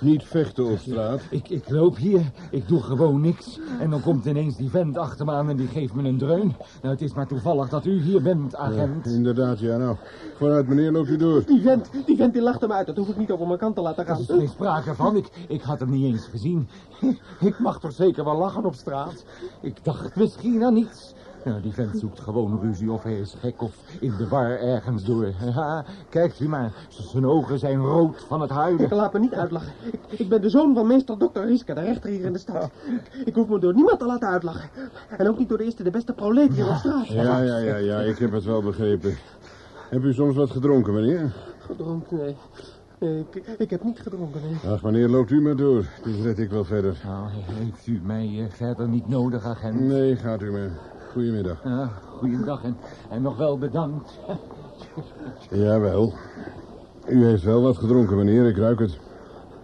Niet 0.01 0.25
vechten 0.25 0.65
op 0.65 0.79
straat. 0.79 1.21
Ik, 1.31 1.49
ik 1.49 1.71
loop 1.71 1.97
hier, 1.97 2.31
ik 2.51 2.69
doe 2.69 2.83
gewoon 2.83 3.21
niks. 3.21 3.59
En 3.81 3.91
dan 3.91 4.01
komt 4.01 4.25
ineens 4.25 4.57
die 4.57 4.71
vent 4.71 4.99
achter 4.99 5.25
me 5.25 5.33
aan 5.33 5.49
en 5.49 5.57
die 5.57 5.69
geeft 5.69 5.95
me 5.95 6.09
een 6.09 6.19
dreun. 6.19 6.57
Nou, 6.83 6.95
het 6.95 7.03
is 7.03 7.15
maar 7.15 7.27
toevallig 7.27 7.69
dat 7.69 7.87
u 7.87 8.01
hier 8.01 8.23
bent, 8.23 8.57
agent. 8.57 9.05
Ja, 9.05 9.11
inderdaad, 9.11 9.59
ja, 9.59 9.77
nou. 9.77 9.97
Vooruit, 10.37 10.69
meneer, 10.69 10.93
loopt 10.93 11.09
u 11.09 11.17
door. 11.17 11.45
Die 11.47 11.63
vent, 11.63 11.91
die 12.07 12.17
vent 12.17 12.33
die 12.33 12.43
lachte 12.43 12.67
me 12.67 12.73
uit. 12.73 12.87
Dat 12.87 12.97
hoef 12.97 13.09
ik 13.09 13.17
niet 13.17 13.31
over 13.31 13.47
mijn 13.47 13.59
kant 13.59 13.75
te 13.75 13.81
laten 13.81 14.07
gaan. 14.07 14.15
Er 14.15 14.21
is 14.21 14.27
geen 14.27 14.49
sprake 14.49 14.95
van. 14.95 15.17
Ik, 15.17 15.29
ik 15.49 15.63
had 15.63 15.81
hem 15.81 15.91
niet 15.91 16.05
eens 16.05 16.27
gezien. 16.27 16.69
Ik 17.41 17.59
mag 17.59 17.81
toch 17.81 17.93
zeker 17.93 18.25
wel 18.25 18.37
lachen 18.37 18.65
op 18.65 18.75
straat? 18.75 19.25
Ik 19.61 19.85
dacht 19.85 20.17
misschien 20.17 20.65
aan 20.65 20.75
niets. 20.75 21.15
Nou, 21.45 21.61
die 21.61 21.73
vent 21.73 21.99
zoekt 21.99 22.21
gewoon 22.21 22.61
ruzie 22.63 22.91
of 22.91 23.03
hij 23.03 23.19
is 23.19 23.37
gek 23.41 23.63
of 23.63 23.77
in 24.01 24.13
de 24.19 24.29
war 24.29 24.59
ergens 24.59 25.05
door. 25.05 25.33
Ja, 25.55 25.85
kijkt 26.09 26.41
u 26.41 26.49
maar, 26.49 26.73
zijn 26.89 27.27
ogen 27.27 27.59
zijn 27.59 27.79
rood 27.79 28.25
van 28.27 28.41
het 28.41 28.51
huilen. 28.51 28.85
Ik 28.85 28.91
laat 28.91 29.13
me 29.13 29.19
niet 29.19 29.35
uitlachen. 29.35 29.73
Ik, 29.91 30.19
ik 30.19 30.29
ben 30.29 30.41
de 30.41 30.51
zoon 30.51 30.75
van 30.75 30.87
meester 30.87 31.19
dokter 31.19 31.47
Rieske, 31.47 31.75
de 31.75 31.81
rechter 31.81 32.11
hier 32.11 32.25
in 32.25 32.33
de 32.33 32.39
stad. 32.39 32.71
Ik, 32.87 33.27
ik 33.27 33.35
hoef 33.35 33.49
me 33.49 33.59
door 33.59 33.75
niemand 33.75 33.99
te 33.99 34.07
laten 34.07 34.29
uitlachen. 34.29 34.69
En 35.19 35.29
ook 35.29 35.39
niet 35.39 35.49
door 35.49 35.59
de 35.59 35.65
eerste 35.65 35.83
de 35.83 35.91
beste 35.91 36.13
proleet 36.13 36.53
hier 36.55 36.69
op 36.69 36.77
straat. 36.77 37.07
Ja, 37.07 37.43
ja, 37.43 37.59
ja, 37.59 37.77
ja, 37.77 38.01
ik 38.01 38.19
heb 38.19 38.33
het 38.33 38.45
wel 38.45 38.63
begrepen. 38.63 39.17
Heb 39.89 40.03
u 40.03 40.13
soms 40.13 40.37
wat 40.37 40.51
gedronken, 40.51 40.95
meneer? 40.95 41.33
Gedronken, 41.59 42.17
nee. 42.17 42.37
Nee, 42.99 43.25
ik, 43.31 43.45
ik 43.59 43.71
heb 43.71 43.85
niet 43.85 44.01
gedronken, 44.01 44.41
nee. 44.43 44.73
Ach, 44.73 44.83
meneer, 44.83 45.09
loopt 45.09 45.31
u 45.31 45.41
maar 45.41 45.57
door. 45.57 45.85
Dus 46.03 46.21
red 46.23 46.39
ik 46.39 46.51
wel 46.51 46.65
verder. 46.65 47.01
Nou, 47.05 47.29
heeft 47.31 47.87
u 47.87 48.01
mij 48.05 48.31
eh, 48.39 48.45
verder 48.51 48.89
niet 48.89 49.09
nodig, 49.09 49.45
agent? 49.45 49.81
Nee, 49.81 50.17
gaat 50.17 50.43
u 50.43 50.51
maar. 50.51 50.71
Goedemiddag. 51.15 51.63
Ja, 51.65 51.91
en, 52.63 52.77
en 53.11 53.23
nog 53.23 53.37
wel 53.37 53.59
bedankt. 53.59 54.19
Jawel. 55.51 56.13
U 57.07 57.25
heeft 57.25 57.43
wel 57.43 57.63
wat 57.63 57.77
gedronken, 57.77 58.17
meneer. 58.17 58.47
Ik 58.47 58.57
ruik 58.57 58.79
het. 58.79 58.99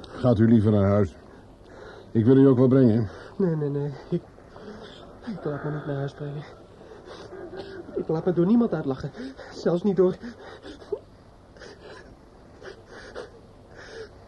Gaat 0.01 0.39
u 0.39 0.49
liever 0.49 0.71
naar 0.73 0.91
huis. 0.91 1.17
Ik 2.11 2.25
wil 2.25 2.37
u 2.37 2.47
ook 2.47 2.59
wel 2.59 2.69
brengen. 2.69 3.09
Nee, 3.37 3.57
nee, 3.57 3.69
nee. 3.69 3.93
Ik, 4.09 4.23
ik 5.27 5.45
laat 5.45 5.65
me 5.65 5.71
niet 5.71 5.87
naar 5.87 5.97
huis 5.97 6.13
brengen. 6.13 6.43
Ik 7.97 8.09
laat 8.09 8.25
me 8.25 8.33
door 8.33 8.47
niemand 8.47 8.73
uitlachen. 8.73 9.11
Zelfs 9.53 9.83
niet 9.83 9.97
door... 9.97 10.17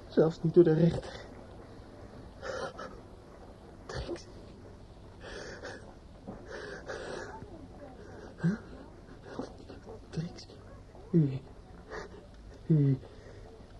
Zelfs 0.09 0.43
niet 0.43 0.55
door 0.55 0.64
de 0.64 0.75
rechter. 0.75 1.20
Trix. 3.87 4.27
Huh? 8.41 8.51
Trix. 10.11 10.47
U... 11.12 11.28
U... 12.66 12.98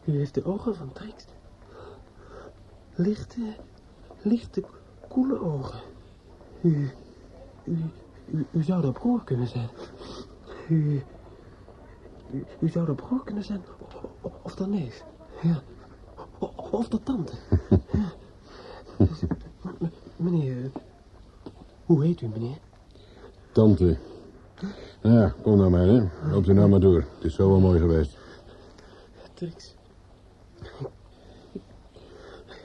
U 0.05 0.17
heeft 0.19 0.35
de 0.35 0.45
ogen 0.45 0.75
van 0.75 0.93
Trix. 0.93 1.25
Lichte... 2.95 3.57
Lichte, 4.23 4.65
koele 5.09 5.41
ogen. 5.41 5.81
U... 6.61 6.91
U, 7.65 7.77
u, 8.51 8.63
zou 8.63 8.83
de 8.83 8.93
broer 8.93 9.25
kunnen 9.25 9.49
zijn. 9.49 9.69
U, 10.69 11.03
u, 12.61 12.69
zou 12.69 12.87
de 12.87 12.95
broer 12.95 13.25
kunnen 13.25 13.45
zijn. 13.45 13.63
Of, 14.21 14.33
of 14.43 14.55
de 14.55 14.67
neef. 14.67 15.05
Ja. 15.43 15.63
Of 16.71 16.89
de 16.89 17.03
tante. 17.03 17.33
Ja. 17.93 18.13
Meneer, 20.17 20.71
hoe 21.85 22.05
heet 22.05 22.21
u, 22.21 22.29
meneer? 22.29 22.59
Tante. 23.53 23.99
Nou 25.03 25.17
ja, 25.17 25.35
kom 25.43 25.57
nou 25.57 25.71
maar, 25.71 25.87
hè. 25.87 26.03
Loopt 26.31 26.49
u 26.49 26.53
nou 26.53 26.69
maar 26.69 26.81
door. 26.81 27.05
Het 27.15 27.25
is 27.25 27.35
zo 27.35 27.49
wel 27.49 27.61
mooi 27.61 27.81
geweest. 27.81 28.17
Trix. 29.35 29.75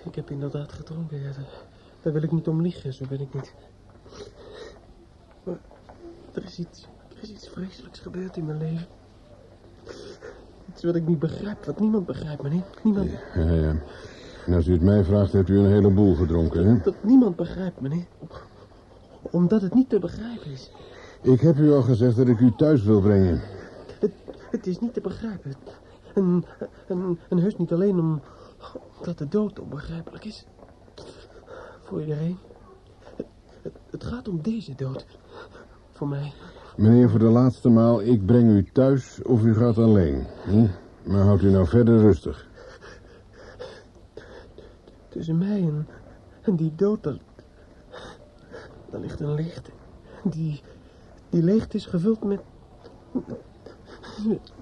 Ik, 0.06 0.16
heb 0.16 0.30
inderdaad 0.30 0.72
gedronken, 0.72 1.18
ja. 1.18 1.32
Daar, 1.32 1.64
daar 2.02 2.14
wil 2.14 2.24
ik 2.24 2.32
niet 2.32 2.48
om 2.48 2.62
liegen, 2.62 2.94
zo 2.94 3.06
ben 3.10 3.20
ik 3.22 3.34
niet. 3.34 3.54
Maar 5.44 5.58
er 6.34 6.44
is 6.44 6.60
iets, 6.60 6.88
er 7.16 7.24
is 7.24 7.30
iets 7.30 7.50
vreselijks 7.50 8.00
gebeurd 8.00 8.38
in 8.38 8.46
mijn 8.46 8.58
leven. 8.58 8.88
Iets 10.70 10.84
wat 10.84 10.96
ik 10.96 11.08
niet 11.08 11.20
begrijp, 11.20 11.66
wat 11.66 11.80
niemand 11.80 12.06
begrijpt, 12.06 12.42
meneer. 12.42 12.64
Niemand, 12.84 13.10
Ja, 13.36 13.52
ja. 13.52 13.76
En 14.46 14.54
als 14.54 14.68
u 14.68 14.72
het 14.72 14.82
mij 14.82 15.04
vraagt, 15.04 15.32
hebt 15.32 15.50
u 15.50 15.58
een 15.58 15.72
heleboel 15.72 16.16
gedronken, 16.16 16.66
hè? 16.66 16.82
dat 16.82 17.04
niemand 17.04 17.36
begrijpt, 17.36 17.82
meneer. 17.82 18.06
Omdat 19.22 19.62
het 19.62 19.74
niet 19.74 19.90
te 19.90 20.00
begrijpen 20.00 20.52
is. 20.52 20.72
Ik 21.28 21.42
heb 21.42 21.58
u 21.58 21.72
al 21.72 21.82
gezegd 21.82 22.16
dat 22.16 22.28
ik 22.28 22.40
u 22.40 22.52
thuis 22.58 22.84
wil 22.84 23.02
brengen. 23.02 23.42
Het, 24.00 24.12
het 24.52 24.68
is 24.68 24.80
niet 24.80 24.94
te 24.94 25.02
begrijpen. 25.02 25.54
En, 26.14 26.46
en, 26.88 27.20
en 27.30 27.38
heus 27.38 27.58
niet 27.58 27.72
alleen 27.72 28.00
om, 28.00 28.22
omdat 28.98 29.18
de 29.18 29.28
dood 29.28 29.60
onbegrijpelijk 29.60 30.26
is. 30.26 30.46
Voor 31.84 32.02
iedereen. 32.02 32.38
Het, 33.16 33.26
het, 33.62 33.74
het 33.90 34.04
gaat 34.04 34.28
om 34.28 34.42
deze 34.42 34.76
dood. 34.76 35.06
Voor 35.92 36.08
mij. 36.08 36.34
Meneer, 36.76 37.10
voor 37.10 37.20
de 37.20 37.26
laatste 37.26 37.70
maal, 37.70 38.02
ik 38.02 38.26
breng 38.26 38.50
u 38.50 38.64
thuis 38.72 39.22
of 39.24 39.44
u 39.44 39.56
gaat 39.56 39.78
alleen. 39.78 40.26
Hm? 40.46 40.68
Maar 41.04 41.24
houdt 41.24 41.44
u 41.44 41.50
nou 41.50 41.68
verder 41.68 42.00
rustig. 42.00 42.48
Tussen 45.10 45.38
mij 45.38 45.62
en, 45.62 45.88
en 46.42 46.56
die 46.56 46.76
dood, 46.76 47.04
daar, 47.04 47.20
ligt 48.92 49.20
een 49.20 49.34
leegte. 49.34 49.72
Die, 50.24 50.62
die 51.30 51.44
leegte 51.44 51.78
is 51.78 51.86
gevuld 51.86 52.24
met, 52.24 52.40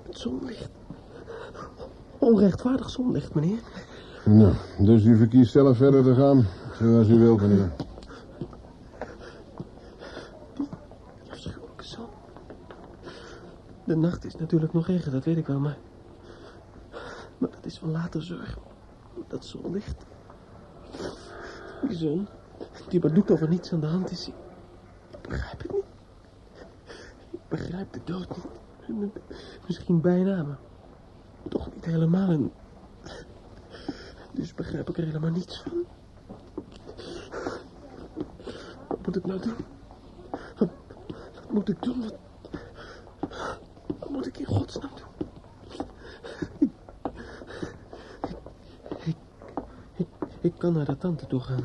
zonlicht. 0.10 0.70
Onrechtvaardig 2.18 2.90
zonlicht, 2.90 3.34
meneer. 3.34 3.60
Nou, 4.26 4.54
dus 4.80 5.06
u 5.06 5.18
verkiest 5.18 5.52
zelf 5.52 5.78
verder 5.78 6.04
te 6.04 6.16
gaan, 6.16 6.46
zoals 6.80 7.08
u 7.08 7.20
wilt, 7.20 7.42
meneer. 7.42 7.72
Afschuwelijke 11.30 11.84
zon. 11.84 12.08
De 13.84 13.96
nacht 13.96 14.26
is 14.26 14.36
natuurlijk 14.36 14.74
nog 14.74 14.90
erger, 14.90 15.12
dat 15.12 15.26
weet 15.26 15.38
ik 15.38 15.48
wel, 15.48 15.60
maar... 15.60 15.78
Maar 17.38 17.50
dat 17.50 17.66
is 17.66 17.78
van 17.78 17.92
later 17.92 18.24
zorg. 18.24 18.58
Dat 19.28 19.46
zonlicht. 19.46 20.06
Die 21.88 21.98
zon, 21.98 22.28
die 22.90 23.00
maar 23.00 23.14
doet 23.14 23.32
of 23.32 23.42
er 23.42 23.50
niets 23.50 23.74
aan 23.74 23.80
de 23.80 23.88
hand 23.88 24.12
is. 24.12 24.28
Ik 24.28 25.30
begrijp 25.30 25.62
het 25.62 25.72
niet. 25.72 25.84
Begrijp 27.56 27.94
de 27.94 28.00
dood 28.04 28.28
niet. 28.88 29.20
Misschien 29.68 30.02
bijna, 30.02 30.44
maar 30.44 30.58
toch 31.50 31.74
niet 31.74 31.86
helemaal. 31.86 32.30
En 32.30 32.52
dus 34.32 34.54
begrijp 34.54 34.90
ik 34.90 34.98
er 34.98 35.06
helemaal 35.06 35.32
niets 35.32 35.62
van. 35.62 35.86
Wat 38.88 39.06
moet 39.06 39.16
ik 39.16 39.26
nou 39.26 39.40
doen? 39.40 39.56
Wat, 40.58 40.70
moet 41.50 41.70
ik 41.70 41.82
doen? 41.82 42.02
Wat, 42.02 42.16
moet 44.10 44.28
ik 44.28 44.38
in 44.38 44.46
godsnaam 44.46 44.92
doen? 44.96 45.28
Ik, 49.06 49.16
ik, 49.96 50.08
ik, 50.42 50.54
kan 50.58 50.74
naar 50.74 50.86
de 50.86 50.98
tante 50.98 51.28
toe 51.28 51.40
gaan. 51.40 51.64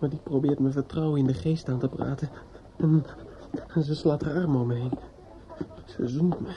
Maar 0.00 0.10
die 0.10 0.20
probeert 0.22 0.58
mijn 0.58 0.72
vertrouwen 0.72 1.18
in 1.18 1.26
de 1.26 1.34
geest 1.34 1.68
aan 1.68 1.78
te 1.78 1.88
praten. 1.88 2.30
En, 2.76 3.04
en 3.74 3.82
ze 3.82 3.94
slaat 3.94 4.22
haar 4.22 4.34
arm 4.34 4.56
om 4.56 4.66
me 4.66 4.74
heen. 4.74 4.92
Ze 5.84 6.08
zoent 6.08 6.40
me. 6.40 6.54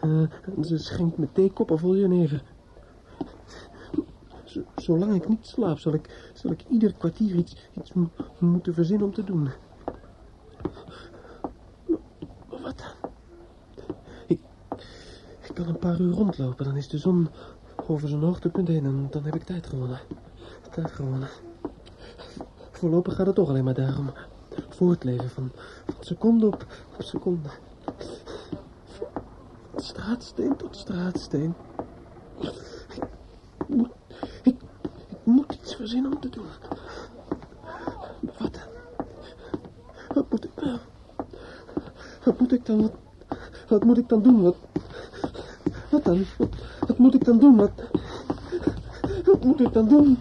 Eh, 0.00 0.54
en 0.56 0.64
ze 0.64 0.78
schenkt 0.78 1.18
me 1.18 1.28
theekoppen 1.32 1.78
vol 1.78 1.96
jenever. 1.96 2.42
Z- 4.44 4.58
zolang 4.76 5.14
ik 5.14 5.28
niet 5.28 5.46
slaap, 5.46 5.78
zal 5.78 5.92
ik, 5.94 6.30
zal 6.34 6.50
ik 6.50 6.64
ieder 6.68 6.92
kwartier 6.92 7.34
iets, 7.34 7.56
iets 7.72 7.92
mo- 7.92 8.10
moeten 8.38 8.74
verzinnen 8.74 9.06
om 9.06 9.14
te 9.14 9.24
doen. 9.24 9.48
Wat 12.48 12.78
dan? 12.78 13.10
Ik, 14.26 14.40
ik 15.48 15.54
kan 15.54 15.68
een 15.68 15.78
paar 15.78 16.00
uur 16.00 16.12
rondlopen, 16.12 16.64
dan 16.64 16.76
is 16.76 16.88
de 16.88 16.98
zon 16.98 17.28
over 17.86 18.08
zijn 18.08 18.22
hoogtepunt 18.22 18.68
heen 18.68 18.84
en 18.84 19.06
dan 19.10 19.24
heb 19.24 19.34
ik 19.34 19.42
tijd 19.44 19.66
gewonnen. 19.66 19.98
Tijd 20.70 20.90
gewonnen. 20.90 21.28
Voorlopig 22.70 23.14
gaat 23.14 23.26
het 23.26 23.34
toch 23.34 23.48
alleen 23.48 23.64
maar 23.64 23.74
daarom. 23.74 24.10
Voortleven 24.68 25.30
van, 25.30 25.50
van 25.84 25.94
seconde 26.00 26.46
op, 26.46 26.66
seconde. 26.98 27.48
Van 29.70 29.80
straatsteen 29.82 30.56
tot 30.56 30.76
straatsteen. 30.76 31.54
Ik 33.58 33.74
moet, 33.76 33.90
ik, 34.42 34.56
moet 35.22 35.52
iets 35.52 35.74
verzinnen 35.74 36.12
om 36.12 36.20
te 36.20 36.28
doen. 36.28 36.46
Wat? 38.38 38.68
Wat 40.14 40.30
moet 40.30 40.44
ik? 40.44 40.50
Wat 42.24 42.40
moet 42.40 42.52
ik 42.52 42.66
dan? 42.66 42.80
Wat, 42.80 42.92
wat 43.68 43.84
moet 43.84 43.98
ik 43.98 44.08
dan 44.08 44.22
doen? 44.22 44.42
Wat, 44.42 44.56
wat 45.90 46.04
dan? 46.04 46.24
Wat, 46.38 46.48
wat 46.86 46.98
moet 46.98 47.14
ik 47.14 47.24
dan 47.24 47.38
doen? 47.38 47.56
Wat, 47.56 47.72
wat 49.24 49.44
moet 49.44 49.60
ik 49.60 49.72
dan 49.72 49.88
doen? 49.88 50.18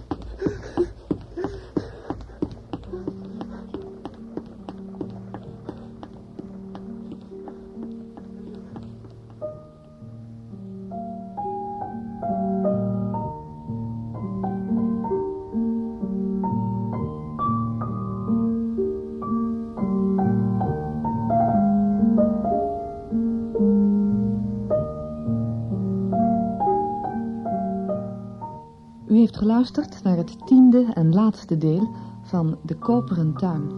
Deel 31.46 31.90
van 32.22 32.58
De 32.62 32.76
Koperen 32.76 33.34
Tuin. 33.34 33.72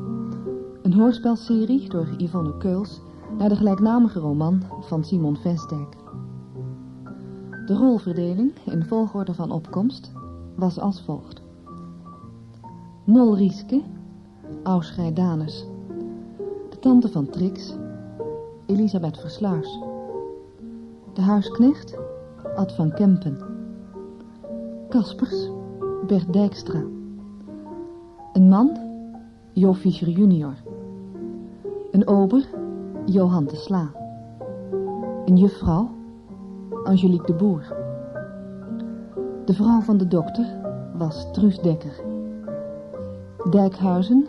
Een 0.81 0.93
hoorspelserie 0.93 1.89
door 1.89 2.07
Yvonne 2.17 2.57
Keuls 2.57 3.01
naar 3.37 3.49
de 3.49 3.55
gelijknamige 3.55 4.19
roman 4.19 4.63
van 4.81 5.03
Simon 5.03 5.37
Vestdijk. 5.37 5.95
De 7.65 7.73
rolverdeling 7.73 8.51
in 8.65 8.85
volgorde 8.85 9.33
van 9.33 9.51
opkomst 9.51 10.11
was 10.55 10.79
als 10.79 11.01
volgt. 11.01 11.41
Nol 13.03 13.35
Rieske, 13.35 13.81
Ausgeir 14.63 15.13
Danes. 15.13 15.65
De 16.69 16.79
tante 16.79 17.09
van 17.09 17.29
Trix, 17.29 17.75
Elisabeth 18.65 19.17
Versluis. 19.17 19.79
De 21.13 21.21
huisknecht, 21.21 21.97
Ad 22.55 22.75
van 22.75 22.93
Kempen. 22.93 23.37
Kaspers, 24.89 25.49
Bert 26.07 26.33
Dijkstra. 26.33 26.96
Een 28.37 28.47
man, 28.47 28.77
Jo 29.51 29.73
Fischer 29.73 30.09
junior. 30.09 30.53
Een 31.91 32.07
ober, 32.07 32.45
Johan 33.05 33.45
de 33.45 33.55
Sla. 33.55 33.91
Een 35.25 35.37
juffrouw, 35.37 35.89
Angelique 36.83 37.25
de 37.25 37.33
Boer. 37.33 37.75
De 39.45 39.53
vrouw 39.53 39.81
van 39.81 39.97
de 39.97 40.07
dokter 40.07 40.45
was 40.97 41.31
Truus 41.31 41.59
Dekker. 41.59 42.03
Dijkhuizen, 43.49 44.27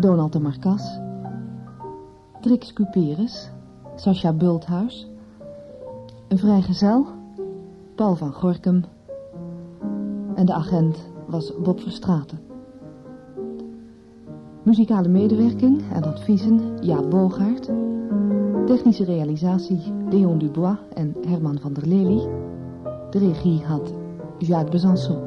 Donald 0.00 0.32
de 0.32 0.40
Marcas. 0.40 0.98
Trix 2.40 2.72
Cuperus, 2.72 3.50
Sascha 3.94 4.32
Bulthuis. 4.32 5.10
Een 6.28 6.38
vrijgezel, 6.38 7.06
Paul 7.94 8.14
van 8.14 8.32
Gorkum. 8.32 8.84
En 10.34 10.46
de 10.46 10.52
agent 10.52 11.10
was 11.26 11.52
Bob 11.62 11.80
Verstraten. 11.80 12.47
Muzikale 14.68 15.08
medewerking 15.08 15.82
en 15.92 16.04
adviezen 16.04 16.60
Jaap 16.80 17.10
Boogaard. 17.10 17.70
Technische 18.66 19.04
realisatie 19.04 19.80
Leon 20.10 20.38
Dubois 20.38 20.76
en 20.94 21.14
Herman 21.28 21.58
van 21.60 21.72
der 21.72 21.86
Lely. 21.86 22.28
De 23.10 23.18
regie 23.18 23.64
had 23.64 23.92
Jacques 24.38 24.70
Besançon. 24.70 25.18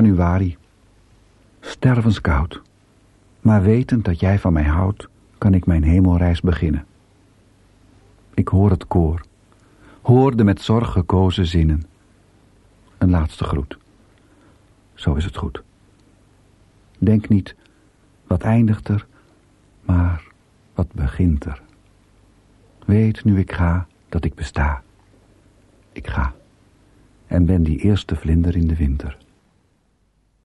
Januari. 0.00 0.56
Stervenskoud. 1.60 2.62
Maar 3.40 3.62
wetend 3.62 4.04
dat 4.04 4.20
jij 4.20 4.38
van 4.38 4.52
mij 4.52 4.64
houdt, 4.64 5.08
kan 5.38 5.54
ik 5.54 5.66
mijn 5.66 5.82
hemelreis 5.82 6.40
beginnen. 6.40 6.86
Ik 8.34 8.48
hoor 8.48 8.70
het 8.70 8.86
koor. 8.86 9.20
Hoor 10.00 10.36
de 10.36 10.44
met 10.44 10.60
zorg 10.60 10.92
gekozen 10.92 11.46
zinnen. 11.46 11.82
Een 12.98 13.10
laatste 13.10 13.44
groet. 13.44 13.78
Zo 14.94 15.14
is 15.14 15.24
het 15.24 15.36
goed. 15.36 15.62
Denk 16.98 17.28
niet, 17.28 17.54
wat 18.26 18.42
eindigt 18.42 18.88
er, 18.88 19.06
maar 19.80 20.24
wat 20.74 20.92
begint 20.92 21.44
er. 21.44 21.62
Weet 22.86 23.24
nu 23.24 23.38
ik 23.38 23.52
ga, 23.52 23.86
dat 24.08 24.24
ik 24.24 24.34
besta. 24.34 24.82
Ik 25.92 26.06
ga. 26.06 26.34
En 27.26 27.46
ben 27.46 27.62
die 27.62 27.78
eerste 27.78 28.16
vlinder 28.16 28.56
in 28.56 28.66
de 28.66 28.76
winter. 28.76 29.16